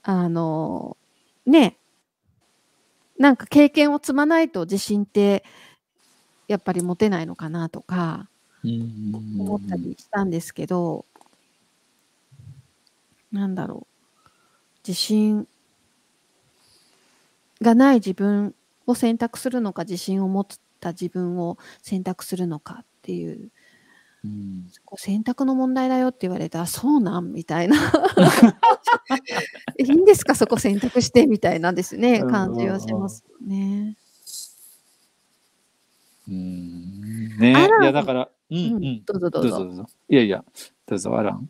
[0.03, 0.97] あの、
[1.45, 1.77] ね、
[3.17, 5.43] なんか経験を積まないと自信って
[6.47, 8.29] やっぱり持てないのかなとか
[8.63, 11.05] 思ったりしたんですけど、
[13.31, 13.95] なんだろう。
[14.87, 15.47] 自信
[17.61, 18.55] がない自分
[18.87, 20.47] を選択するのか、自信を持っ
[20.79, 23.51] た自分を選択するのかっていう、
[24.23, 24.65] うん。
[24.85, 27.77] こう選択の問題だよって言われたら、そうなんみたいな。
[29.79, 32.31] いいんですか、そこ選択してみたいなんですね、うん。
[32.31, 33.95] 感じはしますよね。
[36.27, 37.37] うん。
[37.37, 37.51] ね。
[37.81, 38.83] いやだからうんううん。
[38.83, 39.29] んどうぞ。
[39.29, 39.59] どうぞ。
[39.59, 39.85] どうぞ。
[40.09, 40.43] いやいや
[40.87, 41.49] どうぞアラン。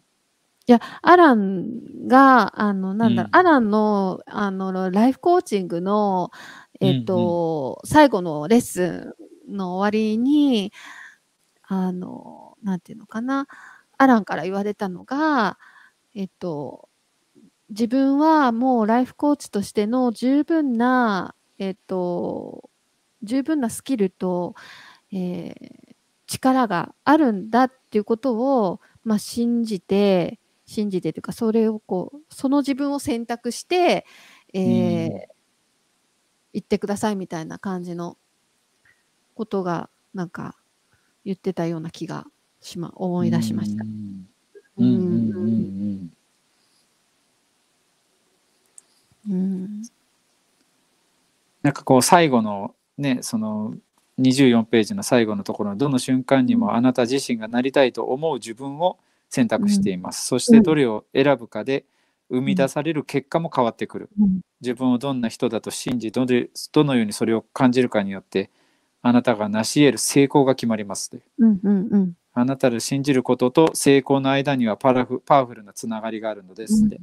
[0.67, 3.35] いや、アランが、あの、なんだろう、うん。
[3.39, 6.29] アランの、あの、ライフコーチングの、
[6.79, 9.15] えっと、最後のレッス
[9.49, 10.71] ンの終わりに、
[11.63, 13.47] あの、なんていうのかな、
[13.97, 15.57] アランから言われたのが、
[16.15, 16.89] えっと、
[17.69, 22.69] 自分はもうライフコーチとしての十分な、えっと、
[23.23, 24.55] 十分なスキルと、
[25.11, 25.89] えー
[26.29, 34.05] 力があるんだっていうことを、まあ、信じて、信じてというか、それをこう、その自分を選択して、
[34.53, 35.21] えーうん。
[36.53, 38.17] 言ってくださいみたいな感じの
[39.35, 40.55] ことが、なんか、
[41.25, 42.25] 言ってたような気が
[42.61, 43.83] しま、思い出しました。
[43.83, 43.87] う。
[43.87, 44.27] ん。
[44.77, 46.13] うんうんうん
[49.29, 49.83] うん。
[51.61, 53.73] なんかこう最後のねその
[54.17, 58.97] 24ページの最後のところのどの瞬間にもあなた自身がなりたいと思う自分を
[59.29, 61.85] 選択しています、そしてどれを選ぶかで
[62.29, 64.09] 生み出される結果も変わってくる。
[64.19, 64.41] うん。
[64.61, 68.49] 自分をどんな人だと信じどのようにそれを感じるかによって
[69.01, 71.09] あなたが成し得る成功が決まります。
[71.09, 77.01] といううんうんうんあなたの信じることと成功の間にはパラフパワフルなつながりがあるのですって、う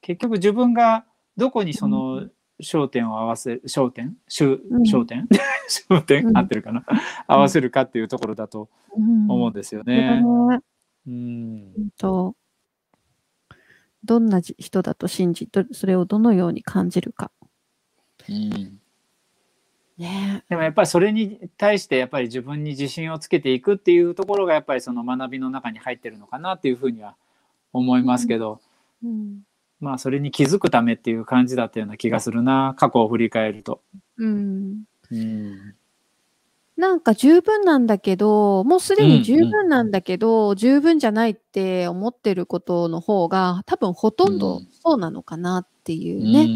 [0.00, 1.04] 結局自分が
[1.36, 2.28] どこにその
[2.62, 4.16] 焦点を合わせる焦点？
[4.28, 4.82] 焦うん。
[4.82, 5.26] 焦点？
[6.34, 6.84] 合ってるかな？
[7.26, 9.30] 合わせるかっていうところだとうん。
[9.30, 10.22] 思うんですよね。
[11.06, 11.72] うん。
[11.96, 12.34] 当
[14.04, 17.30] どんなじ人だと信じ、どそれをどのように感じるか。
[18.28, 18.79] うん
[20.00, 20.44] ね。
[20.48, 27.14] でもやっぱりそれに対してやっぱり自分に自信をつけていくっていうところがやっぱりその学びの中に入ってるのかなっていうふうには
[27.72, 28.60] 思いますけど、
[29.04, 29.40] うん。
[29.78, 33.82] まあそれに気づくためっていう感じだったような気がするな過去を振り返ると。
[34.16, 35.74] うん、うん。
[36.76, 44.68] なんか十分なんだけど、もうすでに十分なんだけど、十分じゃないって思ってることの方が、多分ほとんどうん。
[44.82, 46.46] そうなのかなっていうね、う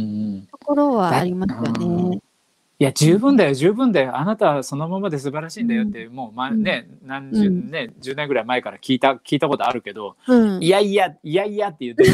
[0.45, 2.23] んところはありますようんね。
[2.85, 4.17] いや十分だよ十分だよ。
[4.17, 6.63] あなたはそのままで素晴らしいんだよって、もう、まうん。
[6.63, 7.71] ね何十、うん。
[7.71, 10.63] ね10年ぐらい前から聞いた聞いたことあるけど、うん。
[10.63, 12.11] いやいやいやいやって言ってる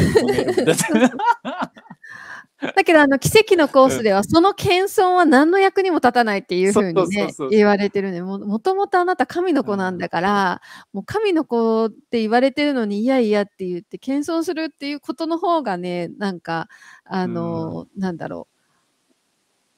[2.77, 8.21] だけど、あの、奇跡のコースでは、その謙遜は何の役にも立たないっていうふうにね、言われてるね。
[8.21, 10.61] ももともとあなた神の子なんだから、
[10.93, 16.69] うん、もう神の子って言われてるのに、いやいやって言って、謙遜するっていうことの方がね、なんか、
[17.05, 18.60] あの、うん、なんだろう、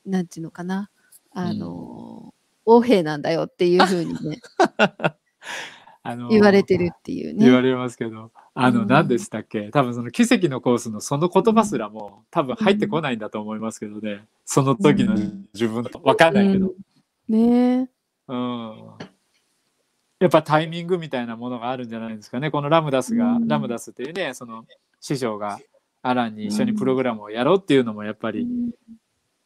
[0.05, 0.90] なんていうのかな、
[1.32, 2.32] あの、うん、
[2.66, 4.40] 横兵なんだよっていうふうにね。
[6.05, 7.44] あのー、言われてるっていうね。
[7.44, 9.70] 言われますけど、あの、何でしたっけ？
[9.70, 14.24] 多分その奇跡のコースのその言葉すらも多分入ってこないんだと思いますけどね。
[14.44, 15.14] その時の
[15.55, 16.72] 自分とわかんないけど。
[17.28, 17.88] ね。
[18.28, 19.12] うん。
[20.18, 22.50] やっぱタイミングみたいなものがあるんじゃないですかね。
[22.50, 24.64] このラムダスが、ラムダスっていうね、その
[25.00, 25.59] 師匠が
[26.03, 28.46] アランに一緒にプログラムをやろうっていうのもやっぱり、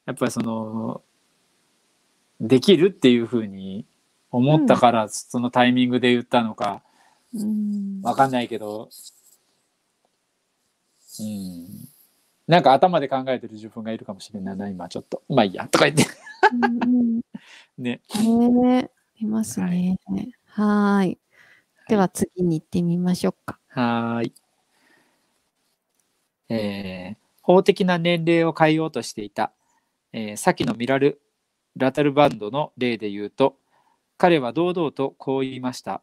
[0.06, 1.02] やっぱりその、
[2.40, 3.86] できるっていうふうに
[4.30, 6.82] 思ったから、そのタイミングで言ったのか、
[8.02, 8.88] わかんないけど、
[11.18, 11.88] うん。
[12.46, 15.22] なんか頭で考えてる自分がいるかもしれないな、今ちょっと。
[15.28, 16.04] まあいいや、とか言って。
[17.78, 18.00] ね。
[18.22, 19.98] ねいますね。
[20.46, 21.18] はい。
[21.88, 23.58] では次に行ってみましょうか。
[23.68, 24.32] はい。
[26.48, 29.52] えー、法的な年齢を変えようとしていた、
[30.18, 31.20] えー、先のミラル・
[31.76, 33.56] ラタルバンドの例で言うと、
[34.16, 36.00] 彼は堂々とこう言いました。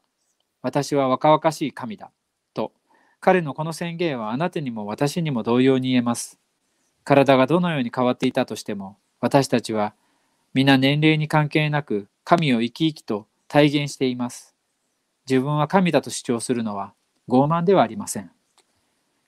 [0.61, 2.11] 私は若々しい神だ。
[2.53, 2.71] と、
[3.19, 6.39] 彼のこの宣言はあなたにも私にも同様に言えます。
[7.03, 9.95] 体がどのように変わっていたとしても、私たちは
[10.53, 14.53] 皆年齢に関係なく神を生き生きと体現しています。
[15.27, 16.93] 自分は神だと主張するのは
[17.27, 18.29] 傲慢ではありません。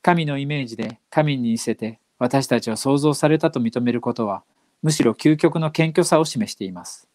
[0.03, 4.43] 神のイメージで神に似せて私たちは創造されたと認めることは、
[4.81, 7.07] むしろ究極の謙虚さを示しています。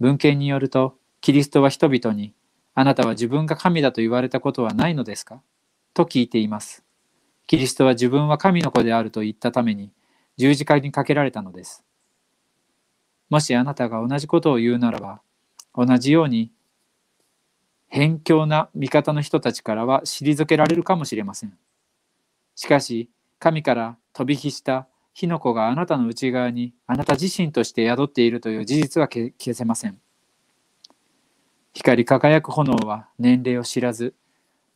[0.00, 2.34] 文献によると、キリストは人々に
[2.74, 5.42] あなたは自分が神だと言われたことはないのですか？
[5.94, 6.84] と聞いています。
[7.46, 9.90] キリストは自分は神の子であると言ったために
[10.36, 11.84] 十字架にかけられたのです。
[13.30, 15.20] もしあなたが同じことを言うならば、
[15.74, 16.52] 同じように
[17.88, 21.58] 偏境な味方の人たちからは退けられるかもしれません。
[22.54, 24.86] しかし、神から飛び火した
[25.18, 29.98] 火の粉があなたの内側にあなた自身として宿っているという事実は消せません。
[31.74, 34.14] 光り輝く炎は年齢を知らず、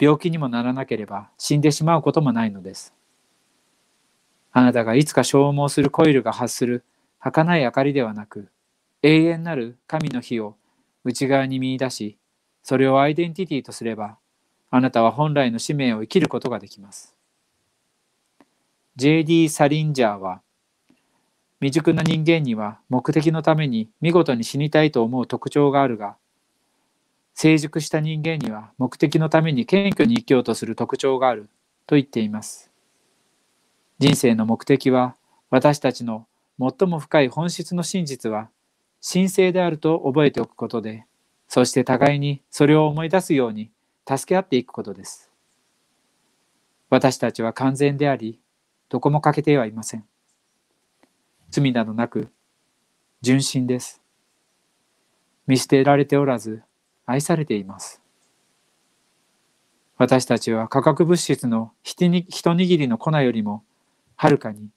[0.00, 2.92] 病気にもならなければ死んでしまうこともないのです。
[4.50, 6.82] あなたがいつか消耗するコイルが発する
[7.20, 8.48] 儚い明かりではなく、
[9.04, 10.56] 永遠なる神の火を
[11.04, 12.18] 内側に見出し、
[12.64, 14.18] それをアイデンティティとすれば、
[14.72, 17.14] あなたは本来の使命を生きることができます。
[18.96, 19.48] J.D.
[19.48, 20.42] サリンジャーは、
[21.60, 26.16] 未熟な人間には目的のために見事に死にたいと思う特徴があるが、
[27.34, 31.48] 成熟した人間には目的のために謙虚に生きようとする特徴がある
[31.86, 32.70] と言っています。
[33.98, 35.16] 人生の目的は
[35.48, 36.26] 私たちの
[36.58, 38.50] 最も深い本質の真実は
[39.02, 41.06] 神聖であると覚えておくことで、
[41.48, 43.70] そして互いにそれを思い出すように
[44.06, 45.30] 助け合っていくことです。
[46.90, 48.38] 私たちは完全であり、
[48.92, 50.04] どこも欠けてはいません。
[51.48, 52.28] 罪などなく、
[53.22, 54.02] 純真です。
[55.46, 56.62] 見捨てられておらず、
[57.06, 58.02] 愛されています。
[59.96, 63.64] 私たちは化学物質の一握りの粉よりも
[64.14, 64.68] はるかに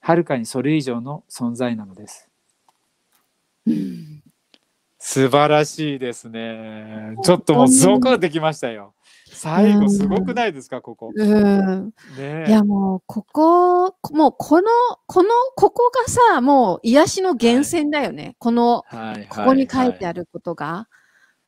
[0.00, 2.28] はるかにそれ以上の存在なのです。
[4.98, 7.14] 素晴らしいですね。
[7.22, 8.93] ちょっともうゾクできましたよ。
[9.34, 11.12] 最後すごくないですか、ここ。
[11.14, 11.92] うん。
[12.16, 14.68] ね、いやもう、ここ、もうこの、
[15.06, 18.24] この、ここがさ、もう癒しの源泉だよね。
[18.24, 20.66] はい、この、はい、ここに書いてあることが。
[20.66, 20.88] は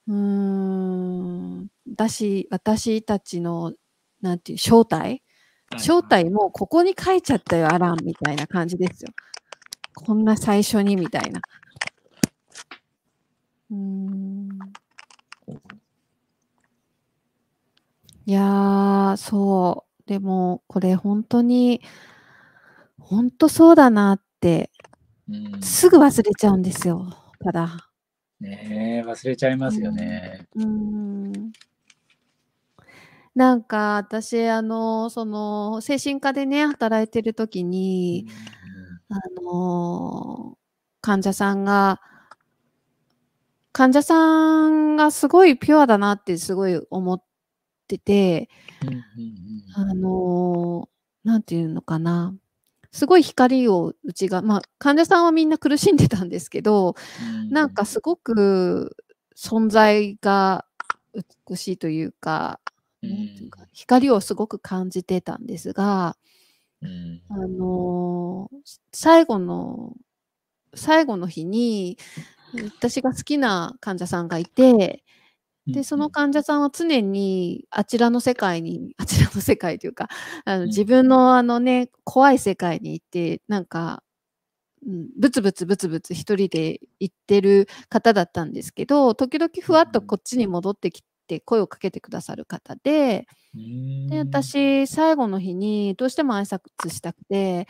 [0.09, 1.66] い、うん。
[1.89, 3.72] だし、私たちの、
[4.20, 5.22] なんていう、正体？
[5.78, 9.11] 正体もここに書いちゃったよ、アランみたいな感じですよ。
[9.95, 11.41] こんな最初にみたいな。
[13.70, 14.49] うん。
[18.27, 20.03] いやー、そう。
[20.09, 21.81] でも、これ本当に、
[22.99, 24.70] 本当そうだなって、
[25.62, 27.91] すぐ忘れちゃうんですよ、ただ。
[28.41, 30.47] ねえ、忘れちゃいますよね。
[30.57, 31.33] うん。
[33.35, 38.27] なんか私、あの、その、精神科でね、働いてる時に、
[39.09, 40.59] あの、
[41.01, 42.01] 患者さんが
[43.77, 47.22] 患者さんがすごいピュアだなってすごい思っ
[47.87, 48.49] ってて、
[49.76, 52.34] あのー、なんていうのかな。
[52.91, 58.97] すごい光をうちが、まあ、患者さんはみんな苦しんでたんですけど、うん、なんかすごく
[59.37, 60.64] 存在が
[61.49, 62.59] 美しいというか、
[63.03, 63.11] うん、
[63.47, 66.16] うか光をすごく感じてたんですが、
[66.82, 67.22] うん。
[67.28, 68.57] あのー
[68.93, 69.93] 最後の、
[70.74, 71.99] 最後の日に、
[72.78, 75.05] 私が好きな患者さんがいて、
[75.67, 80.09] で、その患者さんは常にあちらの世界に、あちらの世界というか、
[80.45, 80.69] あのうん。
[80.69, 84.03] 自分のあのね、怖い世界に行って、なんか、
[84.87, 97.67] うん、ブツブツブツブツ一人で行ってる方だったんですけど、時々ふわっとこっちに戻ってきて声をかけてくださる方で、うんで、私、最後の日にどうしても挨拶したくて、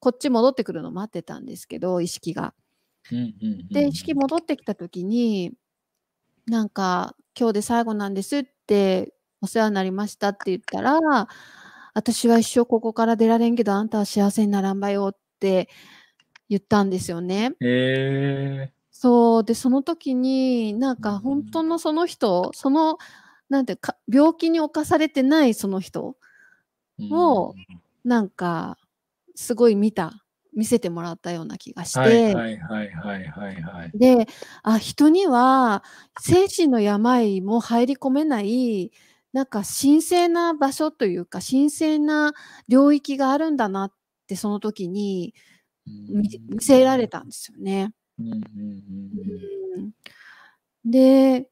[0.00, 2.54] こっち戻ってくるの待ってたんですけど、意識が。
[3.70, 5.52] で、意識戻ってきた時に、
[6.46, 11.00] なんか、今日で最後なんですって、お世話になりましたって言ったら、
[11.94, 15.68] 私は一生ここから出られんけど、あんたは幸せにならんばよって
[16.48, 17.56] 言ったんですよね。
[17.60, 19.44] えそう。
[19.44, 22.98] で、その時に、なんかうん本当のその人、その、
[23.48, 28.78] なんてか、病気に侵されてないその人、ーもうんなんか、
[29.36, 30.25] すごい見た、
[30.56, 33.90] 見せてもらったような気がして、はいはいはいはいはいはい。
[33.94, 34.26] で、
[34.62, 35.84] あ、人には
[36.18, 38.90] 精神の病も入り込めない、
[39.32, 42.32] なんか神聖な場所というか、神聖な
[42.68, 43.92] 領域があるんだなっ
[44.26, 45.34] てその時に
[45.86, 47.92] 見見せられたんですよね。
[48.18, 48.40] うんうんうん
[49.76, 49.90] うん
[50.88, 51.48] で、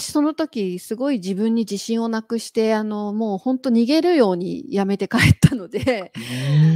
[0.00, 6.12] 私その時すごい自分に自信をなくして、あの、もうほんと逃げるように辞めて帰ったので、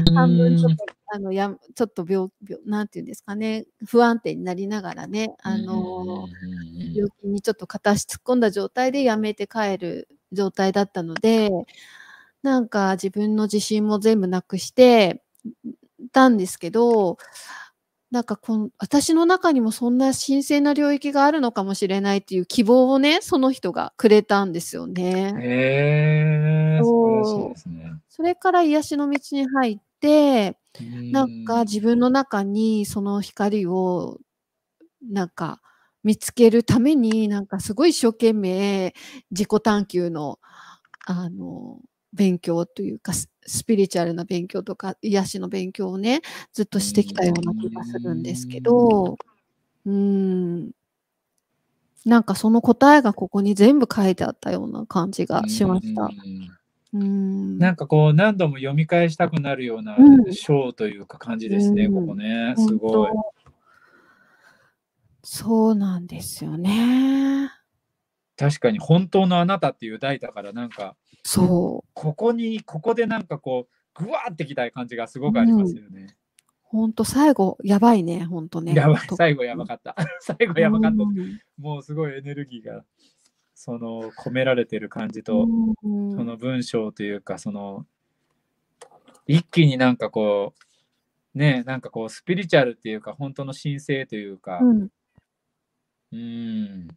[0.07, 0.15] うん。
[0.15, 6.29] 半分ちょっと、あの、やちょっと病病なんて言うんですかね、不安定になりながらね、あの、
[6.95, 11.51] 病気にちょっと片足突っ込んだ状態で辞めて帰る状態だったので、
[12.43, 15.23] なんか自分の自信も全部なくして
[16.13, 17.19] たんですけど、
[18.11, 25.35] なんかこの私の中にもそんな神聖な領域があるのかもしれないっていう希望をね、その人がくれたんですよね。
[25.41, 27.93] へえ、素そう晴らしいですね。
[28.09, 30.59] それから癒しの道に入って、
[31.13, 34.19] ななんか自分の中にその光を
[35.09, 35.61] なんか
[36.03, 38.95] 見つけるためになんかすごい一生懸命
[39.31, 40.39] 自己探求の
[41.07, 41.79] あの
[42.13, 46.21] 勉強というかススピリチュアルな勉強とか癒しの勉強をね
[46.53, 49.17] ずっとしてきたような気がするんですけど
[49.87, 50.71] うーん
[52.05, 56.11] なんかその答えがここに全部書いてあったような感じがしました。
[56.93, 62.55] うーんなんかこう何度も読み返したくなるようなうん章というか感じですね、うんここね。
[62.57, 63.11] 本すごい。
[63.11, 63.35] 当
[65.23, 67.51] そうなんですよね。
[68.41, 71.91] 確かに本当のあなたっていう題だからなんかそう。
[71.93, 76.17] ここにここでなんかこうぐわーってきたい感じがすごくありますよね。
[76.63, 78.73] ほんと最後やばいね、ほんとね。
[78.75, 79.95] やばい最後やばかった。
[80.21, 81.03] 最後やばかった。
[81.03, 82.83] うんもうすごいエネルギーが
[83.55, 85.47] その込められてる感じと、
[85.83, 87.85] うんその文章というかその
[89.27, 90.55] 一気になんかこ
[91.35, 94.89] うねなんかこうスピリチュアルっていうか本当の神聖というかうん
[96.13, 96.89] うん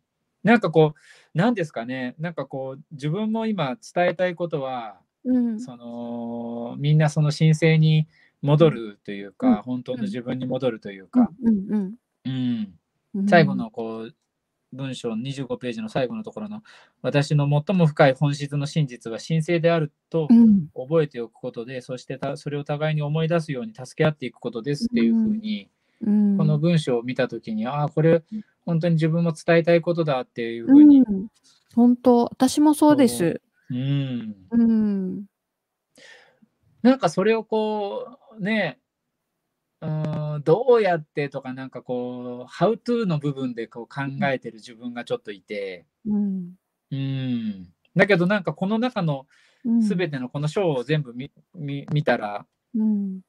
[0.44, 2.16] なんかこうなんですかね。
[2.20, 5.60] なんかこう自分も今伝えたいことはうん。
[5.60, 8.08] そのみんなその神聖に
[8.42, 9.56] 戻るというか、うん。
[9.62, 12.74] 本当の自分に戻るというか、うん
[13.28, 14.16] 最後のこう
[14.74, 16.64] 文章25ページの最後のところの
[17.04, 20.68] 私の最も深い本質の真実は神聖であるとうん。
[20.76, 25.70] 覚えておくことで、そしてたそれを互いに思い出すように助け合っていくことですっていうふうに、うん
[26.02, 26.08] こ
[26.46, 28.24] の文章を見たときに、ああ、これ
[28.66, 31.06] 本当に自分も伝えたいことだっていうふううに、ん。
[31.76, 32.26] 本当。
[32.26, 33.42] 私もそうです。
[33.70, 33.74] う。
[33.74, 35.26] ん、うん。
[36.82, 38.80] なんかそれをこうね、
[39.82, 46.54] うーんどうやってとかなんかこう、How to の部分でこう考えてる自分がちょっといて、うん。
[46.92, 49.26] うん、だけどなんかこの中の
[49.66, 49.82] うん。
[49.82, 53.22] 全てのこの章を全部見見見たら、うん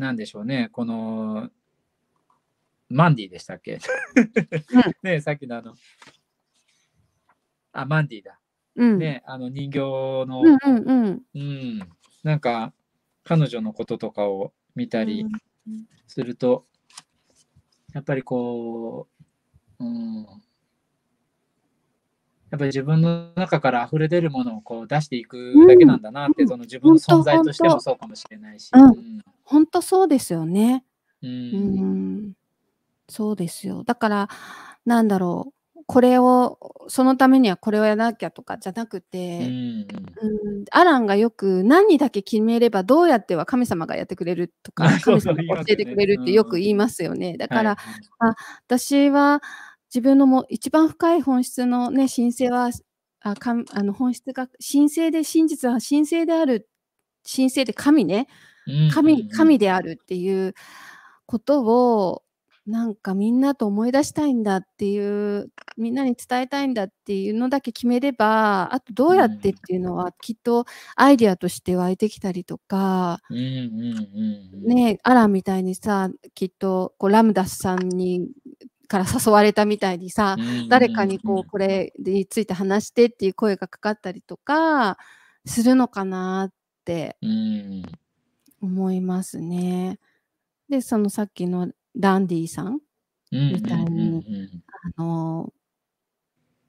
[0.00, 1.48] なんでしょうね、この、
[2.88, 3.78] マンディでしたっけ、
[5.02, 5.74] ねさっきのあの、
[7.72, 8.40] あ、マンディだ。
[8.76, 8.98] うん。
[8.98, 11.22] ね、あの人形の、うんうんうん。
[11.34, 11.80] うん、
[12.22, 12.72] なんか
[13.24, 15.26] 彼女のこととかを見たりう
[15.70, 16.66] んすると、
[17.92, 19.06] やっぱりこ
[19.78, 20.26] う、うん、や
[22.56, 26.48] っぱり自分の中から溢れ出るものをこう出していくだけなんだなって、うん。
[26.48, 28.70] その自分の存在としてもそうかもしれないし。
[28.72, 28.82] うん。
[28.82, 30.84] うん本当そうですよね。
[31.22, 32.16] ううん。
[32.28, 32.32] ん
[33.08, 33.82] そうですよ。
[33.84, 34.28] だから、
[34.86, 39.86] なんだろう、これを、そのためにはこれをやらなきゃとかじゃなくうて、ん。
[40.22, 47.36] うん、アランがよく何だけ決めればどうやっては神様がやってくれるとか、あそう神様が教えてくれるってよく言いますよね。
[47.38, 48.34] だから、はい。
[48.68, 49.42] 私は
[49.92, 52.70] 自分のも一番深い本質のね、神聖は、
[53.22, 56.68] あかんあの本質が神聖で真実は神聖である
[57.30, 58.28] 神聖で神ね、
[58.92, 60.54] 神、神であるっていう
[61.26, 62.22] ことを、
[62.66, 70.66] なんかみんなと思い出したいんだっていう、みんなに伝えたいんだっていうのだけ決めれば、あとどうやってっていうのはきっと
[70.96, 73.18] アイディアとして湧いてきたりとか、
[74.66, 78.28] ねアランみたいにさ、きっとこうラムダスさんに
[78.88, 80.36] から誘われたみたいにさ、
[80.68, 84.98] 誰かにこうこれについて話してっていう声がかかったりとか
[85.46, 86.52] するのかなっ
[86.84, 87.16] て
[88.60, 89.98] 思いますね。
[90.68, 92.80] で、そのさっきのダンディさん
[93.30, 94.24] みたいに、
[94.96, 95.52] あの、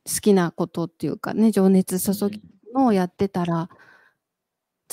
[0.05, 2.41] 好きなことっていうかね、情熱注ぎ
[2.73, 3.69] のをやってたら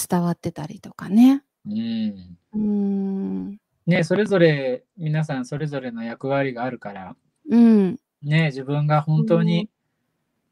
[0.09, 1.43] 伝わってたりとかね。
[1.67, 2.39] うん。
[2.55, 3.59] うん。
[3.87, 7.17] ね、それぞれ皆さんそれぞれの役割があるから、
[7.49, 9.71] うん、ね、自分が本当に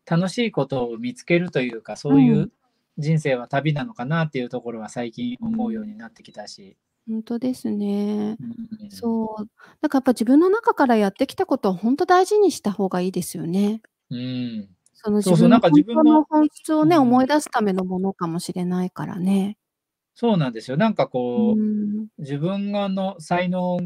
[0.06, 2.50] 楽しいことを見つけるというか、そういう
[2.98, 6.76] 人生は旅なのかなっていうところは最近思うようになってきたし。
[7.08, 8.36] 本当ですね。
[8.80, 9.48] うん、そう。
[9.80, 13.80] だからやっぱ自分の中からやってきたことを本当大事にした方がいいですよね。
[14.10, 14.68] うん。
[14.94, 19.56] その自分の本当の本質をね、思い出すためのものかもしれないからね。
[20.16, 20.76] そうなんですよ。
[20.76, 23.78] なんかこう、うん、自分がの才能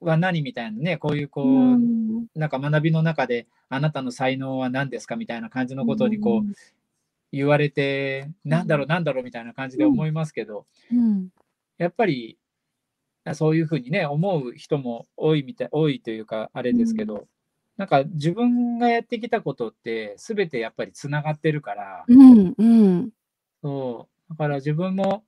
[0.00, 6.52] は何みたいなね、こういうこう、うん、なんか学びの中で、あなたの才能は何ですかみたいな感じのことにこう、
[7.32, 10.66] 言われて、なんだろうなんだろうみたいな感じで思いますけど、
[11.78, 12.38] やっぱり
[13.34, 17.22] そういうふうにね、思う人も多いみたい、多いというか、あれですけど、うん、
[17.76, 23.10] なんか自分がやってきたことって、すべてやっぱりつながってるから、うんうん、
[23.62, 25.24] そう、だから自分も、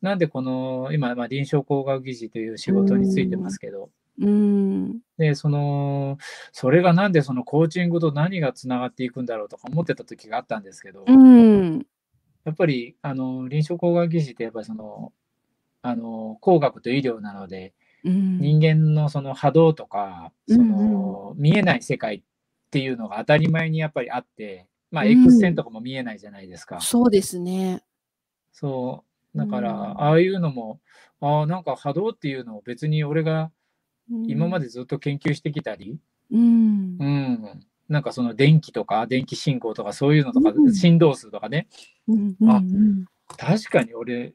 [0.00, 3.90] なんでこの、今、まあ、臨床工学技師という仕事についてますけど、
[4.20, 6.18] うん、で、その、
[6.52, 11.86] それがなんでそのコーチングと何がつながっていくんだろうとか思ってた時があったんですけど、うん、
[12.44, 15.12] やっぱり、あの、臨床工学技師ってやっぱりその、
[15.84, 22.22] あの工学と医療なので、うん、人間のその波動とかその、うん、見えない世界っ
[22.70, 26.80] ていうのが当たり前にやっぱりあって、まあ、X 線とかも見えないじゃないですか。
[26.80, 27.82] そうですね。
[28.52, 29.04] そ
[29.34, 29.38] う。
[29.38, 30.78] だから、ああいうのも
[31.20, 33.50] ああなんか波動っていうのを別に俺が
[34.26, 35.98] 今までずっと研究してきたり、
[36.30, 41.68] うん、うん、なんかその電気とか電気信号とかそういうのとか、振動数とかね、
[42.08, 42.62] うんうん、あ
[43.36, 44.34] 確かに俺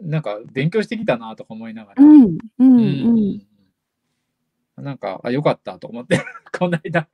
[0.00, 2.38] なんか勉強してきたなとか思いながら、うん。
[2.58, 2.82] うんう
[4.82, 4.84] ん。
[4.84, 6.20] なんかあよかったと思って
[6.58, 7.08] この間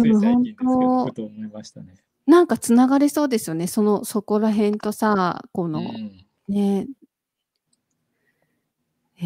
[0.00, 1.94] つい最近ですけどふと思いましたね。
[2.26, 3.66] なんかつながりそうですよね。
[3.66, 5.82] そのそこら辺とさこの、う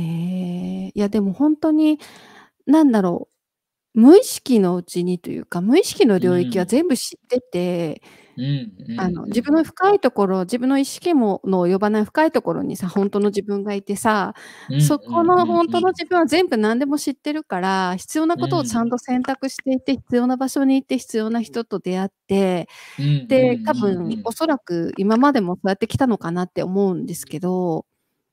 [0.01, 0.97] ん、ねえ。
[0.97, 1.99] ー、いやでも本当に
[2.67, 3.35] なんだろう
[3.95, 8.03] 無意識のうちにというか無意識の領域は全部知ってて、
[8.37, 14.35] うんあの自分の深いところ自分の意識もの及ばない深いところにさ本当の自分がいてさ、
[14.81, 22.69] そこの本当の自分は全部何でも知ってるから必要なことをちゃんと選択していて、必要な場所に行って必要な人と出会って、
[23.29, 27.87] で多分おそらく今までもそうやってきたのかなって思うんですけど、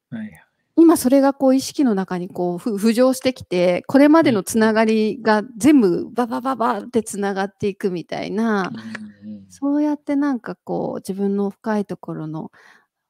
[0.09, 8.71] はい今それがこう意識の中にこう浮上してきて、これまでのつながりが全部ババババってつながっていくみたいな、
[9.49, 12.51] そうやってなんかこう自分の深いところの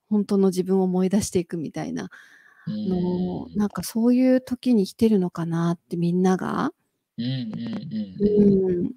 [0.09, 2.09] 本当の自分を思い出していくみたいな
[2.67, 6.73] のなんかそういう時に来てるのかなってみんなが。
[7.17, 8.91] うん、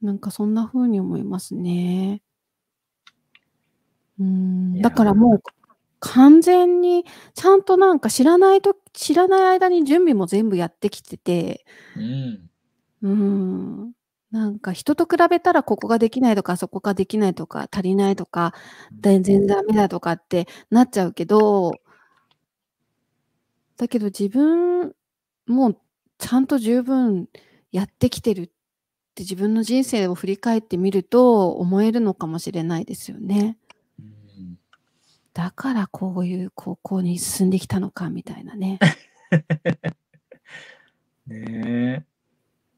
[0.00, 2.22] なんかそんな風に思いますね。
[4.20, 5.42] うん、だからもう
[6.00, 12.50] 完全にちゃんとなんか知らないと知らない間に準備も全部やってきてて、うん。
[13.02, 13.92] うん。
[14.30, 18.54] なんか人と比べたらここができないとか、そこができないとか、足りないとか、
[19.00, 21.72] 全然ダメだとかってなっちゃうけど、
[23.76, 24.94] だけど自分
[25.46, 25.80] も
[26.18, 27.28] ちゃんと十分
[27.72, 28.46] やってきてるっ
[29.14, 33.58] て自分の人生を振り返ってみると思えるのかもしれないですよね。
[35.40, 38.78] だからこういう高校に進んできたのかみたいなね。
[41.26, 42.04] ねえ。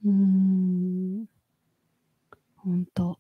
[0.05, 1.27] うーん。
[2.55, 3.19] 本当。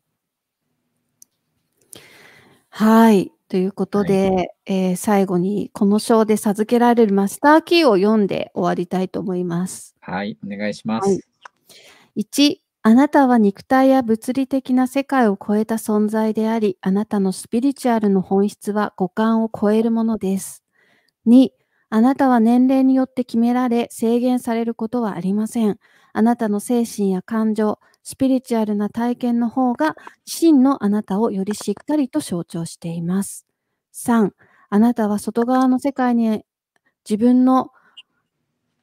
[2.68, 3.32] はい。
[3.48, 9.96] ということで、はい、えー、最後にこの章で授けられるマスターキーを読んで終わりたいと思います。
[9.98, 11.08] はい、お願いします。
[11.08, 11.16] は
[12.14, 20.64] い、1、あなたは肉体や物理的な世界を超えた存在であり、あなたのスピリチュアルの本質は五感を超えるものです。
[21.24, 21.52] 2、
[21.90, 25.78] あなたは年齢によって決められ制限されることはありません。
[26.12, 33.46] あなたの精神や感情、スピリチュアルな体験の方が真のあなたをよりしっかりと象徴しています。
[33.92, 34.32] 3、
[34.70, 36.44] あなたは外側の世界に
[37.08, 37.70] 自分の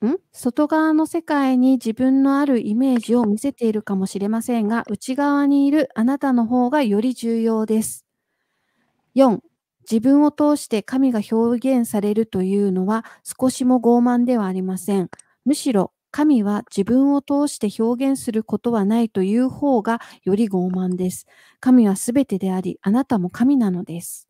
[0.07, 0.17] ん？
[0.33, 8.05] 外側の世界に自分のあるイメージを見せているかもしれませんが、内側にいるあなたの方がより重要です。
[9.15, 9.41] 4、
[9.89, 13.05] 自分を通して神が表現されるというのは
[13.39, 15.09] 少しも傲慢ではありません。
[15.45, 21.25] むしろ神は自分を通して表現することはないという方がより傲慢です。
[21.59, 24.27] 神はすべてであり、あなたも神なのです。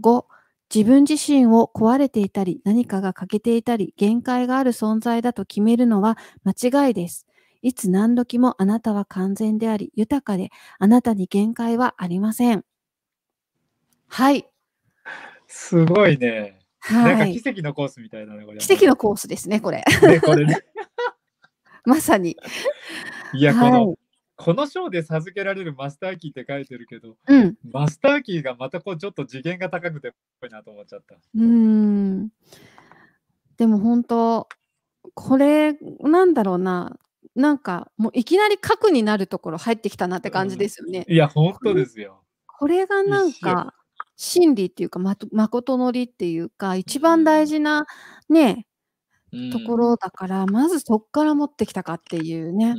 [0.00, 0.26] 5、
[0.74, 7.26] 自分自身を壊れていたり、何かが欠けていたり、限界がある存在だと決めるのは間違いです。
[7.62, 12.64] いつ何時もあなたは完全であり、豊かで、あなたに限界はありません。
[14.06, 14.46] はい。
[15.46, 16.58] すごいね。
[16.80, 17.16] はい。
[17.16, 18.58] なんか奇跡のコースみたいなね、これ。
[18.58, 19.84] 奇跡のコースですね、これ。
[20.02, 20.58] ね、これね。
[21.84, 22.36] まさに。
[23.34, 23.94] いや、この、
[24.38, 31.16] この章で授けられるマスターキーって書いてるけど、うん、マスターキーがまたこうちょっと次元が高くてぽいなと思っちゃった。
[31.34, 32.28] うん
[33.56, 34.48] でも本当
[35.14, 35.72] これ
[36.02, 36.96] なんだろうな
[37.34, 41.04] なんかもういきなり核になるところ入ってきたなって感じですよね。
[41.08, 42.22] うん、いや本当ですよ。
[42.46, 43.74] これがなんか
[44.14, 47.86] 真理っていうかま誠の理っていうか一番大事な
[48.28, 48.67] ね
[49.52, 52.74] ところだから、まずそっから持ってきたかっていうね、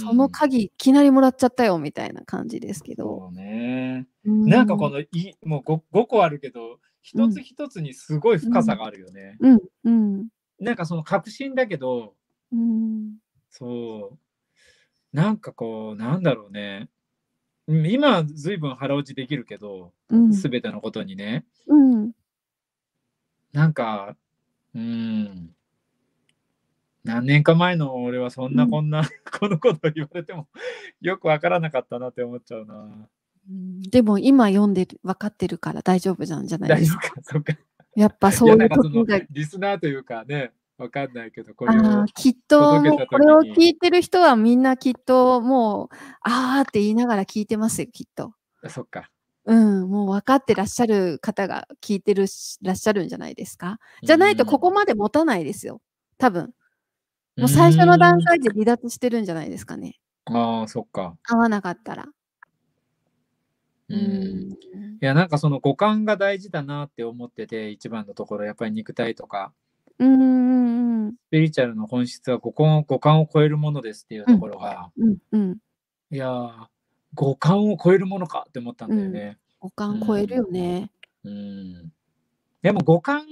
[0.00, 3.04] その鍵いきなりもらっちゃったよみたいな感じですけど。
[3.04, 4.06] そうね。
[4.24, 5.06] なんかこのい
[5.44, 9.36] もう 5, 5個あるけど、一つ一つにすごい深さがあるよね。
[9.40, 9.58] うん。
[9.84, 10.28] うん。
[10.58, 12.14] なんかその確信だけど、
[12.52, 13.14] うん。
[13.48, 14.18] そう。
[15.12, 16.88] なんかこう、なんだろうね。
[17.68, 19.92] 今、ずいぶん腹落ちできるけど、
[20.32, 21.44] す、べ、てのことにね。
[21.66, 22.12] うん。
[23.52, 24.16] なんか、
[24.74, 25.54] うん。
[27.04, 29.06] 何年か前の俺はそんなこんな、うん、
[29.38, 30.48] このこと言われても
[31.00, 32.74] よくわからなかったなって思っちゃうな。
[33.48, 37.00] うん、でも今読んで分かってるから大丈夫なんじゃないですか？
[37.00, 37.54] 大丈夫か、そっか。
[37.96, 39.20] やっぱそういう時が。
[39.30, 48.32] リスナーというかね、わかんないけど、これをきっとこれを聞いてる人はみんなきっともう、あーって言いながら聞いてますよ、きっと。
[48.68, 49.10] そっか。
[49.46, 52.26] うん、もう分かってらっしゃる方が聞いてる
[52.62, 53.78] らっしゃるんじゃないですか？
[54.02, 55.80] じゃないとここまで持たないですよ。
[56.18, 56.52] 多分。
[57.40, 59.98] もう最初の段階で離脱してるんじゃないですかね。
[60.26, 61.16] ああ、そっか。
[61.24, 62.06] 合わなかったら。
[63.88, 63.98] うん。
[64.00, 64.56] い
[65.00, 69.52] や、なんかその五感が大事だなって思ってて、一番のところ、やっぱり肉体とか、
[69.98, 71.12] うん。
[71.12, 75.58] スピリチュアルの本質は五感五感を超えるものですっていうところが、うんうん。
[76.10, 76.68] いや
[77.14, 79.38] 五感を超えるものかって思ったんだよね。
[79.60, 80.90] 五感超えるよね。
[81.24, 81.92] うん。
[82.62, 83.24] でも五感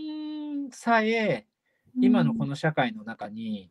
[0.70, 1.46] さえ、
[2.00, 3.70] 今のこの社会の中に、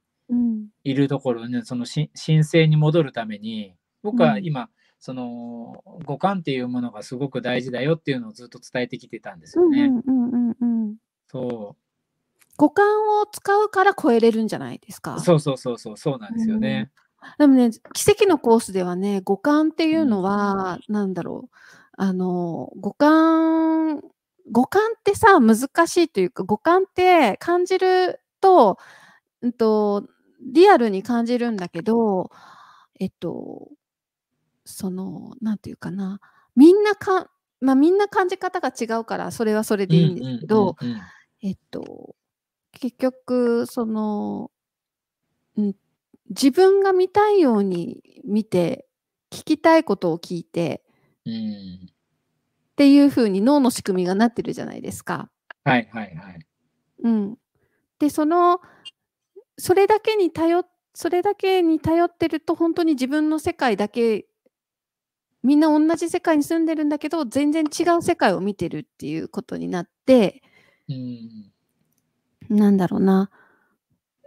[0.83, 4.69] いるところね、その神聖に戻るために、僕は今、
[4.99, 9.91] その五感っていうものがすごく大事だよっていうのをずっと伝えてきてたんですよね。
[11.27, 11.81] そう。
[12.57, 12.85] 五感
[13.21, 15.19] を使うから超えれるんじゃないですか？
[15.19, 16.91] そうそうそうそう、そうなんですよね。
[17.37, 21.55] でもね、奇跡のコースではね、五感っていうのは、うん、なんだろう。
[21.99, 24.01] あの、五感、
[24.51, 25.57] 五感ってさ、難
[25.87, 28.77] しいというか、五感って感じると、
[29.41, 30.07] うんと、
[30.41, 32.29] リアルに感じるんだけど、
[32.99, 33.69] えっと、
[34.65, 36.19] その、なんていうかな、
[36.55, 37.29] みんなか
[37.59, 40.75] まあ、みんな感じ方が違うから、それはそれでいいんですけど、
[41.41, 42.15] えっと、
[42.71, 44.51] 結局、その、
[45.57, 45.75] うん、
[46.29, 48.85] 自分が見たいように見て、
[49.31, 50.83] 聞きたいことを聞いて、
[51.25, 51.89] うん、っ
[52.75, 55.29] ていう風に脳の仕組みがなってるじゃないですか。
[55.63, 56.39] はいはいはい。
[57.03, 57.37] うん。
[57.99, 58.61] で、その
[59.57, 64.25] それだけに頼それだけに頼ってると、本当に自分の世界だけ
[65.43, 70.41] みんな同じ世界に住んでるんだけど、全然違う世界を見てるっていうことになって、
[70.89, 71.51] うん、
[72.49, 73.29] なんだろうな。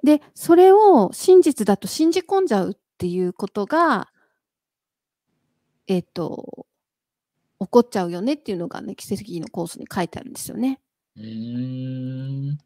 [0.02, 4.08] で、それを真実だと信じ込んじゃうっていうことが、
[5.88, 6.66] えっ、と、
[7.58, 10.80] 起こっちゃうよねっていうのがね、奇跡のコースに書いてあるんですよね。
[11.16, 12.58] うん。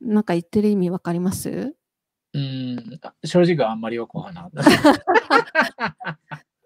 [0.00, 1.74] なんか言ってる意味わかります？
[2.34, 4.50] うん、正直あんまりよくわかんな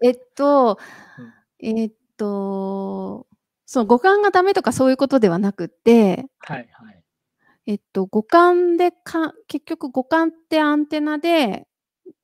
[0.03, 0.78] えっと、
[1.61, 3.28] えっと、
[3.64, 7.03] その五感がダメとかそういうことではなくて、はいはい。
[7.66, 11.68] えっと、五感でか、結局五感ってアンテナで、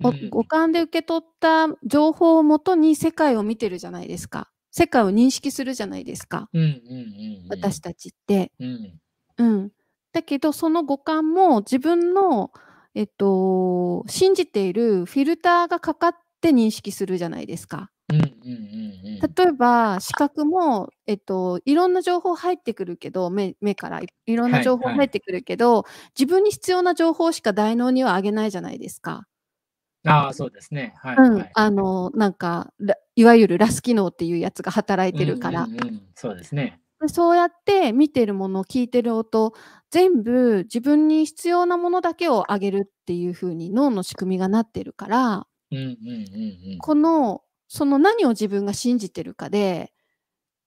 [0.03, 4.51] うん、五感で受け取った情報をもとに世界を見てるじゃないですか。
[4.73, 6.49] 世界を認識するじゃないですか。
[6.53, 8.51] うんうんうんうん、私たちって。
[8.59, 9.01] うん、
[9.39, 9.71] うん。
[10.13, 12.51] だけど、その五感も自分の、
[12.95, 17.91] えっと、信じているフィルターがかかって認識するじゃないですか。
[18.11, 19.13] うんうんうんうん。
[19.13, 25.85] うん例えば視覚も、えっと、いろんな情報入ってくるけど目目からいいろんな情報はいはい入ってくるけど、
[26.17, 29.27] 自分に必要な情報しか大脳にはあげないじゃないですか。
[30.07, 30.95] ああ、そうですね。
[30.99, 31.51] はい、うん、はい。
[31.53, 36.81] あのなんかラいわゆるラス機能っていうやつが働いてるから、うんうんうんそうですね。
[37.01, 39.53] でそうやって見てるもの聞いてる音
[39.91, 46.79] 全部自分に必要なものだけをあげるっていう風に脳の仕組みがなってるからうんうんうんうん。
[46.79, 49.93] このその何を自分が信じてるかで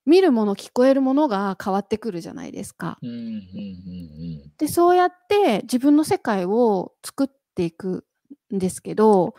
[0.06, 2.98] 見るもの聞こえるものが変わってくるじゃないですか。
[3.02, 3.28] うんうんう
[4.48, 8.06] んでそうやって自分の世界を作っていく
[8.54, 9.36] んですけど。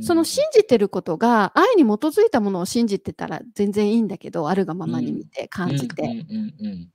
[0.00, 6.24] その信じてることが愛に基づいたものを信じてたら全然いいんだけどあるがままに見て感じて。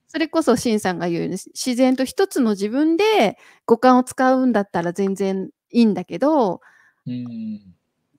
[0.08, 6.62] それこそシンさんが言うように自然と一つの自分で五感を使うんだったら全然いいんだけど
[7.06, 7.14] うん。
[7.14, 7.62] うん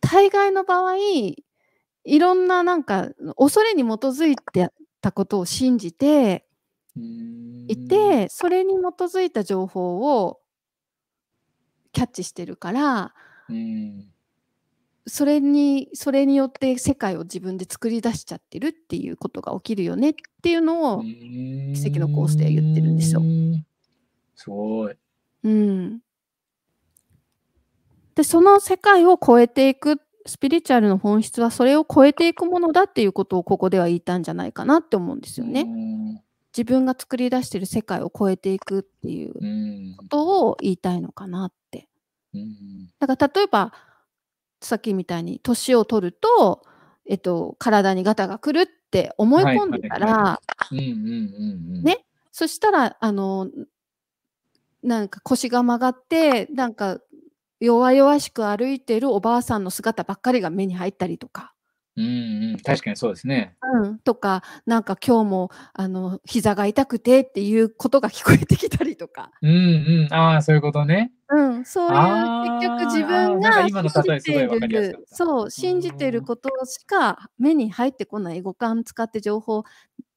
[0.04, 1.44] 大概の場合い
[2.04, 6.44] ろんななんか恐れに基づいてたことを信じて
[6.96, 10.40] うんいてそれに基づいた情報を
[11.92, 13.10] キャッチしてるからうん
[15.06, 23.66] それにそれによって世界を自分で作り出しちゃってるっていうことが起きるよねっていうのを、奇跡のコースで言ってるんですようん
[24.36, 24.94] すごい。
[25.44, 26.00] うん、
[28.14, 35.64] でその世界を超えていくスピリチュアルの本質はそれを超えていくものだっていうことをここでは言いたんじゃないかなって思うんですよね。
[35.64, 36.24] ね。
[36.56, 41.88] 自分が作り出してる世界を超えていくっていううんことを言いたいのかなって。
[42.34, 42.88] うん。
[42.98, 43.72] だから例えば
[44.60, 46.62] さっきみたいに年を取ると、
[47.06, 50.40] えっと、体にガタが来るって思い込んでたら、
[52.30, 53.50] そしたらあの
[54.82, 57.00] なんか腰が曲がってなんか
[57.60, 61.54] 弱々しく歩いてるおばあさんの姿ばっかりが目に入ったりとか。
[61.96, 62.56] うんうん。
[62.58, 63.56] 確かにそうですね。
[63.82, 70.14] うん、とかなんか今日もあの膝が痛くてっていうことが聞こえてきたりとか、うんうん。
[70.14, 71.12] ああ、そういうことね。
[71.28, 79.64] うん、そういう結局自分が今の例えすごいわかりやすかったそう信じてることしか目に入ってこない五感使って情報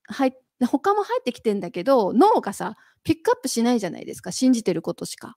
[0.09, 0.32] 入っ
[0.65, 5.36] 他も入ってきてんだけど脳がさピックアップしないじゃないですか信じてることしか。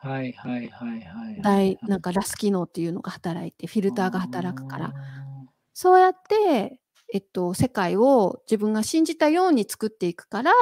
[0.00, 1.42] はいはいはいはい。
[1.42, 4.92] 大なんかラス機能っていうのが働いてフィルターが働くからあ
[5.80, 6.80] そうやって、
[7.14, 10.52] えっと、世界を自分が信じたように作っていくから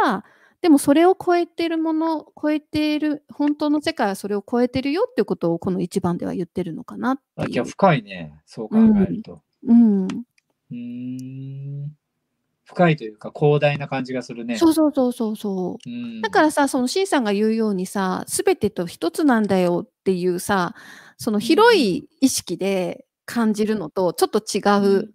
[0.60, 7.64] でもそれを超えてるもの超えている本当の世界はそれを超えてるよっていうことをこの一番では言ってるのかなってい。
[7.64, 8.42] 深いね。
[8.44, 9.40] そう考えると。
[9.66, 10.76] うん、うー
[11.86, 11.96] ん。
[12.64, 14.58] 深いというか、広大な感じがするね。
[14.58, 15.90] そうそうそうそうそう。
[15.90, 16.20] うん。
[16.20, 20.74] だからさその C さんが言うようにさ全てと一つなんだよっていうさ
[21.16, 25.08] その広い意識で感じるのとちょっと違うっ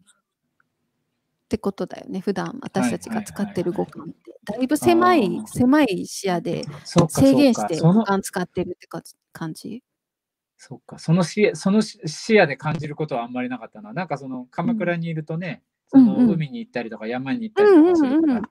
[1.49, 4.14] てことだよね普段私たちが使ってる五感って。
[4.43, 9.01] だいぶ狭い狭い視野で制限して五感使ってるってか
[9.32, 9.84] 感じ？
[10.57, 13.93] そっか、その視野その視視野で感じることはあんまりなかったな。
[13.93, 16.05] なんかその鎌倉にいるとね、うん。
[16.05, 18.41] そのうん海に行ったりとか山に行ったりとかするから、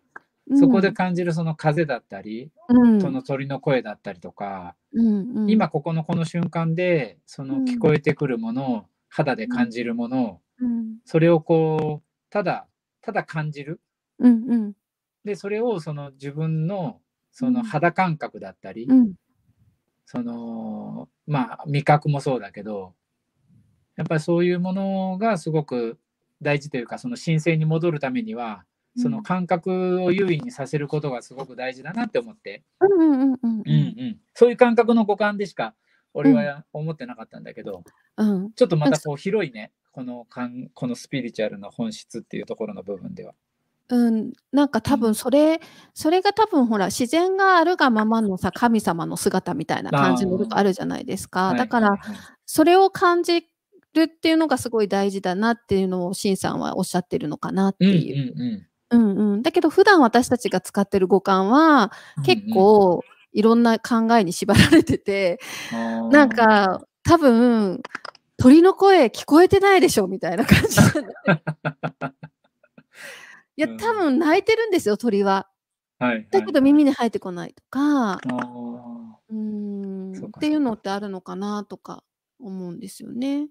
[0.51, 0.59] うん。
[0.59, 3.01] そこで感じるその風だったり、うん。
[3.01, 5.51] その鳥の声だったりとか、うんうん。
[5.51, 7.65] 今ここのこの瞬間でそのうん。
[7.65, 10.97] 聞こえてくるものを肌で感じるものを、うん。
[11.05, 12.67] それをこうただ
[13.03, 13.81] ただ感じる。
[14.19, 14.73] うんうん。
[15.25, 17.01] でそれをその自分の
[17.33, 17.53] そうん。
[17.53, 19.13] の肌感覚だったり、うん。
[20.07, 22.95] そのまあ味覚もそうだけど
[23.97, 25.99] やっぱりそういうものがすごく
[26.43, 28.65] 大事というかその神聖に戻るためには
[28.97, 32.65] その感覚を優位にさせることがすごく大事だなって思って、
[34.35, 35.75] そういう感覚の五感でしか
[36.15, 37.83] 俺は思ってなかったんだけど、
[38.17, 38.53] うん。
[38.53, 43.35] ちょっとまたこう広いねこの感このスピリチュアルの本質っていうところの部分では。
[43.91, 45.61] うん、なんか多分それ、
[45.95, 51.55] それが多分ほら自然があるがままのさ神様の姿みたいな感じのことあるじゃないですか。
[51.55, 51.91] だから
[52.47, 53.49] それを感じ
[53.95, 57.89] るっていうのがすごい大事だなっていうのをしんさんはおっしゃってるのかなってう。
[57.89, 58.33] んいう。
[58.37, 58.67] うん。
[58.93, 59.43] うんうん。
[59.43, 62.23] だけど普段私たちが使ってる五感はうん。
[62.23, 63.03] 結構
[63.33, 65.39] いろんな考えに縛られてて、
[66.11, 67.83] なんか多分
[68.37, 70.81] 鳥の声聞こえてないでしょみたいな感じ
[73.57, 73.77] いやうん。
[73.77, 75.49] 多分泣いてるんですよ鳥は。
[76.31, 79.37] だけど耳に入ってこないとか、うー。
[79.37, 80.13] ん。
[80.13, 82.03] っていうのってあるのかなとか
[82.41, 83.49] 思うんですよね。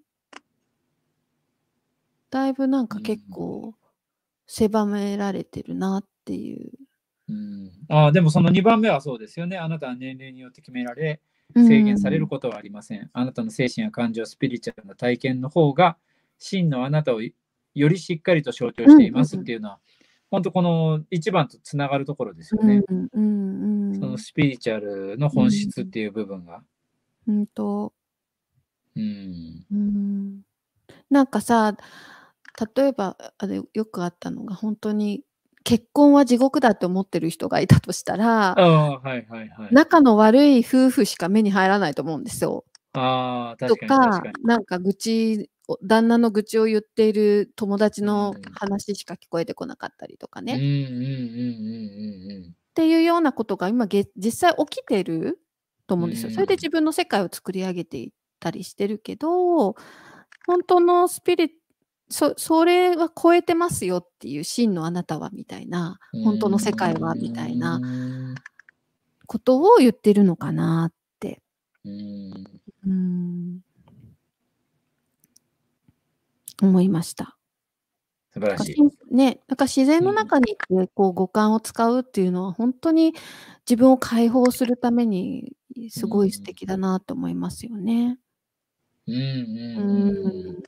[2.30, 3.74] だいぶなんか結構
[4.46, 6.72] 狭められてるなっていう。
[7.30, 9.58] うん、あーでもその2番目はそうですよね。
[9.58, 11.20] あなたは年齢によって決められ、
[11.54, 13.10] 制限されることはありません。
[13.12, 15.96] あなたの精神や感情、スピリチュアルな体験の方が、
[16.38, 17.32] 真のあなたをよ
[17.74, 19.78] りしっかりと象徴していますっていうのは、
[20.30, 22.82] 本当この一番とつながるところですよね。
[22.88, 26.62] うんうんうん、そのスピリチュアルの本質っていう部分が。
[27.26, 27.92] うんと、
[28.96, 29.66] うん。
[29.72, 30.40] うん、
[31.10, 31.76] なんかさ
[32.76, 35.24] 例えばあれよくあったのが本当に
[35.64, 39.68] 結婚は地獄だって思ってる人がいたとしたらはいはいはい。
[39.70, 42.64] 仲の悪い夫婦しか目に入らないと思うんですよ。
[42.92, 44.44] ああ、と確かに確かかに。
[44.44, 50.56] なんか愚痴を旦那の愚痴を言っている友達のうん話しか聞こえてこなかったりとかね、っ
[52.74, 55.40] ていうようなことが今げ実際起きてる
[55.86, 56.28] と思うんですよ。
[56.28, 59.74] うんそれで自分の世界を作り上げていったりしてるけど
[60.46, 61.50] 本当のスピリッ
[62.10, 65.98] そそれは超えてますよっていう真のあなたはみたいな。
[66.24, 68.34] 本当の世界はみたいなうん
[69.26, 71.40] ことを言ってるのかなって。
[71.84, 72.44] うん
[72.86, 73.60] うん
[76.62, 77.36] 思いました。
[78.32, 79.14] 素晴らしい。
[79.14, 83.14] ね、なんか自然の中にいてこう五感を使うっていうのは本当に
[83.68, 85.52] 自分を解放するために
[85.88, 88.18] すごい素敵だなと思いますよね。
[89.06, 89.20] うんうん
[89.78, 90.62] うんうん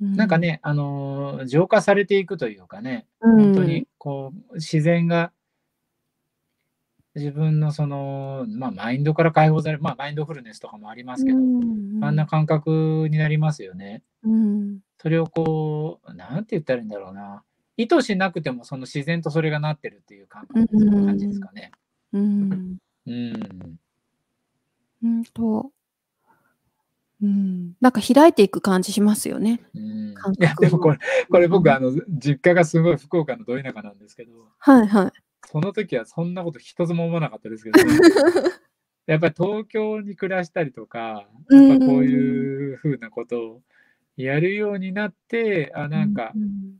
[0.00, 5.32] なんか、ね、あのー浄化されていくというかね、うん本当にこう自然が
[7.14, 14.02] 自分のその、まあ、マインドから解放される、まあ、マインドフルネスとかもありますけど、うんあんな感覚になりますよね。
[14.24, 17.42] うんそれをこう、なんて言ったらいいんだろうな。
[17.76, 21.72] 意図しなくてもその自然とそれがなってるっていう感覚うん感じですかね。
[22.12, 22.76] うん
[23.06, 23.78] うん。
[25.02, 25.70] うんと、
[27.24, 29.60] うん、なんか開いていく感じしますよね。
[29.74, 30.14] うん。
[30.14, 30.98] 感、いや、覚でもこれ、
[31.30, 35.12] これ僕、うんあの、実家がすごい福岡のど田舎なんですけど、はいはい。
[35.46, 37.98] その時はそんなこと一つも思わなかったですけど、ね、
[39.06, 43.62] やっぱり東京に暮らしたりとか、やっぱこういうふうなことを
[44.16, 46.76] やるようになって、あ、なんかうん。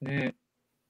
[0.00, 0.34] ね、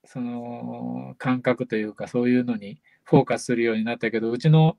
[0.04, 4.78] その感覚というか、そういうのにフォーカスするようになったけど、うちの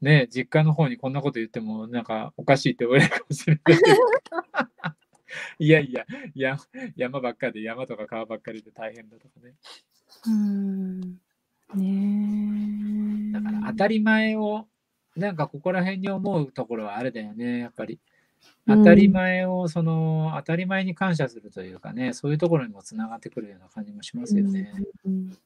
[0.00, 3.96] ね、実家の方にこんなこと言っても、なんかおかしいって言われるかもしれないけど。
[5.58, 6.58] いやいや、山
[6.96, 9.54] 山ばっかりで山とか川ばっかりで大変だとかね。
[10.26, 11.00] うん
[11.74, 14.66] ねえだから当たり前を、
[15.16, 18.00] なんかここら辺に思うところはあれだよね、やっぱり。
[18.66, 24.72] 当たり前を、その、当たり前に感謝するというかね、そういうところにもつながってくるような感じもしますよね。
[25.04, 25.36] うんか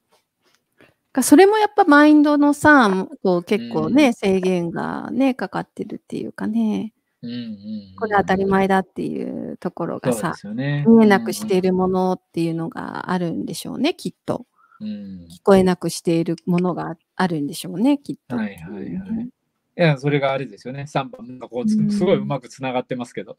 [1.22, 6.92] それもやっぱマインドのさ、こう結構ね、うん制限がね、かかってるっていうかね、
[7.22, 10.84] うんうんうんこれ当たり前だっていうところがさね。
[10.86, 14.46] 見えなくしているものっていうのがあるんでしょうね、きっと。
[14.80, 14.88] うん。
[15.30, 18.36] 聞こえなくしているものがあるんでしょうね、きっと。
[18.36, 19.24] はいはいはい。
[19.24, 19.30] い
[19.76, 20.82] や、それがあれですよね。
[20.82, 23.36] 3番がこうすごいうまくつながってますけど、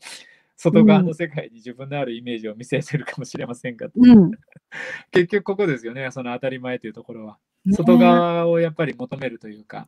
[0.57, 4.31] 外側の世界に自分のあるイメージを見せてるかもしれませんが、うん。
[5.11, 7.37] 結局ここですよね、その当たり前というところは。
[7.65, 9.87] ね外側をやっぱり求めるというか、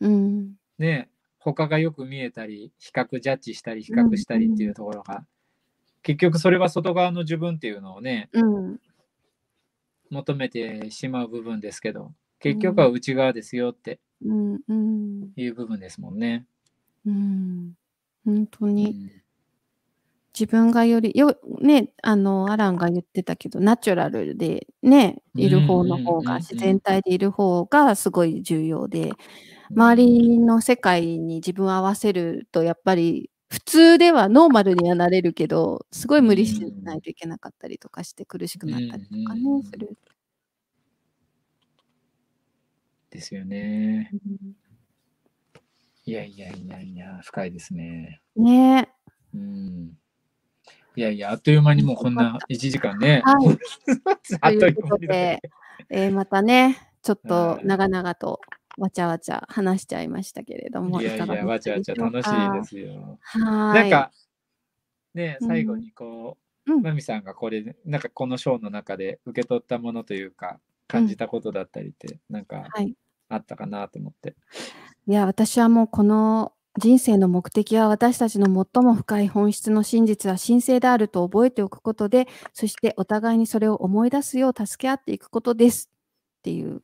[0.00, 0.54] うん。
[0.78, 1.08] ね、
[1.38, 5.24] 他がよく見えたり、比較ジャッジしたり、比較したりっていうところが、
[6.02, 8.80] 結局それは外側の自分っていうのをね、うん。
[10.10, 14.60] 求めてしまう部分ですけど、結局は内側ですよってうん。
[14.68, 15.32] うん。
[15.36, 16.46] いう部分ですもんね。
[17.06, 17.74] うん。
[18.24, 19.10] 本当に。
[20.44, 29.18] うん自分がより、よ、ね、あの、アランが言ってたけど、ナチュラルでね、いる方の方が、自然体でいる方がすごい重要で、
[29.76, 39.98] 周りの世界に自分を合わせると、やっぱり、普通ではノーマルにはなれるけど、すごい無理しないといけなかったりとかして苦しくなったりとかねうんうんうん、する。
[43.10, 44.10] ですよね。
[46.04, 48.20] いやいやいやいや、深いですね。
[48.36, 48.88] ね
[49.34, 49.98] うん。
[50.98, 53.22] いやいや、あっという間にもうこんな1時間ね。
[53.24, 53.56] はい。
[54.42, 55.40] あっといううことで、
[55.90, 58.40] えーまたね、ちょっとはい長々と
[58.78, 63.20] わちゃわちゃ話しちゃいましたけれども、いやいや、わちゃわちゃ楽しいすですよ。
[63.22, 63.38] か。
[63.38, 63.90] はーい。
[63.90, 64.10] なんか、
[65.14, 66.36] ね、うん最後にこ
[66.66, 72.96] う、うんまみさんがこれ、なんかこのショーの中で受け取ったものというか、感じたことだったりって、なんかはい。
[73.28, 74.34] あったかなと思って。
[75.06, 85.90] いや、私はもうこの人生の目的は私たちの最も深い本質の真実は神聖であると覚えておくことで、そしてお互いにそれを思い出すよう助け合っていくことです
[86.38, 86.80] っていう、う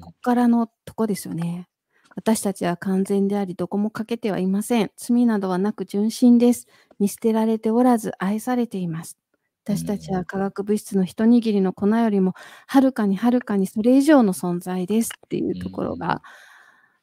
[0.00, 1.68] こからのとこですよね。
[2.16, 4.90] 私たちは完全であり、どこも欠けてはいません。
[4.96, 6.66] 罪などはなく純真です。
[6.98, 9.18] 見捨てられておらず、愛されています。
[9.64, 12.34] 私たちは化学物質の一握りの粉よりも、
[12.66, 16.22] はるかにはるかにそれ以上の存在ですっていうところが、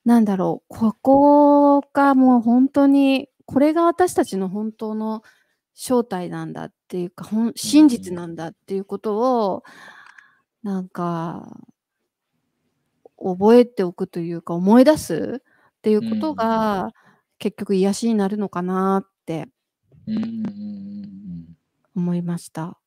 [0.05, 5.23] なんだろう、ここがもう本当に、これが私たちの本当の
[5.73, 9.63] 正体なんだっていうか、本真実なんだっていうことを、
[10.63, 11.57] なんか、
[13.17, 16.91] 覚えておくというか、思い出すっていうことが、
[17.37, 19.47] 結局癒しになるのかなって
[21.95, 22.77] 思いました。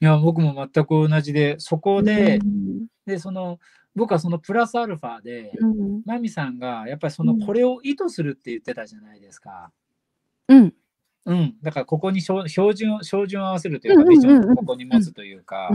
[0.00, 2.38] いや、僕も全く同じで、そこで、
[3.06, 3.58] で、その、
[3.96, 5.52] 僕はそのプラスアルファで、
[6.04, 9.70] マミさんがやっぱりそのこれを意図するって言ってたじゃないですか。
[10.48, 10.74] うん。
[11.26, 15.70] うん、だからここに標準標準を合わせるというか、ビジョンをここに持つというか、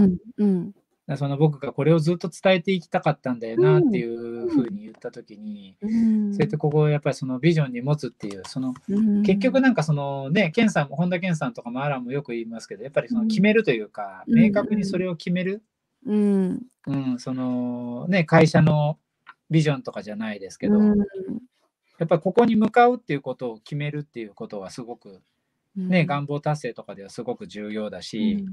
[1.18, 5.92] その僕がこれをずっと伝えていきたかったんだよなっていうふうに言った時に、そう
[6.40, 8.76] やってここをやっぱりそのビジョンに持つっていうその、
[9.26, 15.64] 結局なんかそのね健さんも本田健さんとかもアランもよく言いますけどやっぱりその決めるというか、明確にそれを決める、
[16.06, 16.60] うん。
[17.18, 18.98] そのね会社の
[19.50, 20.94] ビジョンとかじゃないですけど、や
[22.06, 25.22] っぱりここに向かうっていうことを決めるっていうことはすごく
[25.76, 28.46] ね、願望達成とかではすごく重要だし、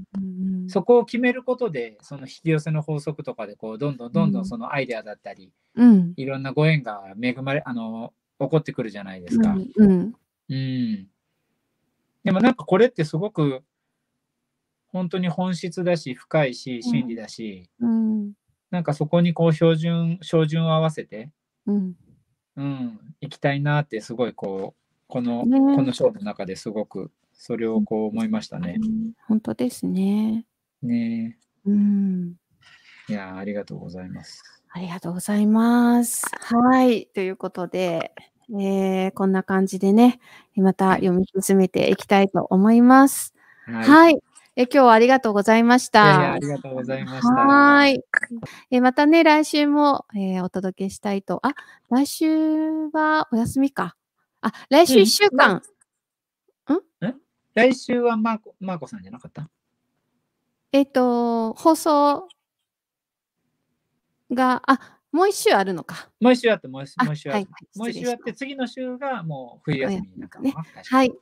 [0.67, 5.51] そこを決めることでその引き寄せの法則とかでこうどんどんどんどんそのアイデアだったり、
[6.15, 9.55] いろんなご縁が恵まれあの起こってくるじゃないですか。
[9.77, 11.07] うん。
[12.23, 13.63] でもなんかこれってすごく
[14.97, 18.33] 本当に本質だし深いし真理だし、うん、
[18.71, 21.29] なんかそこにこう標準標準を合わせて、
[21.67, 21.93] うん
[22.55, 28.79] うん、行きたいなってすごいこうこの、ね、このショーの中ですごくそれをこう思いましたね。
[29.27, 30.45] 本当ですね。
[30.81, 32.33] ねうん。
[33.07, 34.41] いやありがとうございます。
[34.71, 36.25] ありがとうございます。
[36.39, 37.05] はい。
[37.13, 38.15] ということで、
[38.59, 40.19] えー、こんな感じでね、
[40.55, 43.35] また読み進めていきたいと思います。
[43.67, 44.26] はい、はい
[44.59, 46.03] え今日はありがとうございました。
[46.03, 47.27] いやいやありがとうございました。
[47.31, 48.03] はい。
[48.71, 51.39] えまたね、来週も、えー、お届けしたいと。
[51.45, 51.53] あ、
[51.91, 52.25] 来週
[52.91, 53.95] はお休みか。
[54.41, 55.61] あ、来週1週間。
[56.69, 56.77] うん、
[57.07, 57.15] ん
[57.53, 59.47] 来週はマーコ、マーコさんじゃなかった？
[60.71, 62.27] えっ、ー、と、放送
[64.33, 66.09] が、あ、もう一週あるのか。
[66.19, 70.55] もう一週あって、もう一週あって、もう一週あって、次の週がもう冬休みになったね。
[70.89, 71.13] はい。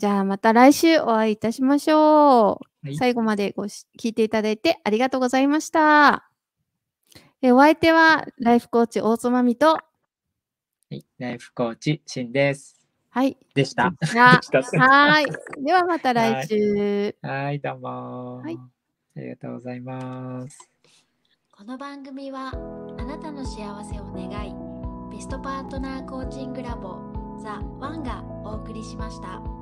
[0.00, 2.86] じゃあまた来週お会いいたしましょう。
[2.86, 6.30] はい、最後までごし聞いていただいてありがとうございました。
[7.42, 9.82] えお相手はライフコーチ大津まみとは
[10.88, 12.80] い、ライフコーチ、しんです。
[13.10, 13.36] はい。
[13.54, 13.92] でした。
[13.92, 15.26] はい。
[15.62, 17.14] ではまた来週。
[17.20, 18.36] はい、どうも。
[18.38, 18.56] はい。
[18.56, 20.70] ありがとうございます。
[21.52, 22.52] この番組は
[22.98, 26.96] あなたの幸せを願い、ベストパートナーコーチングラボ
[27.42, 29.59] ザ・ワンがお送りしました。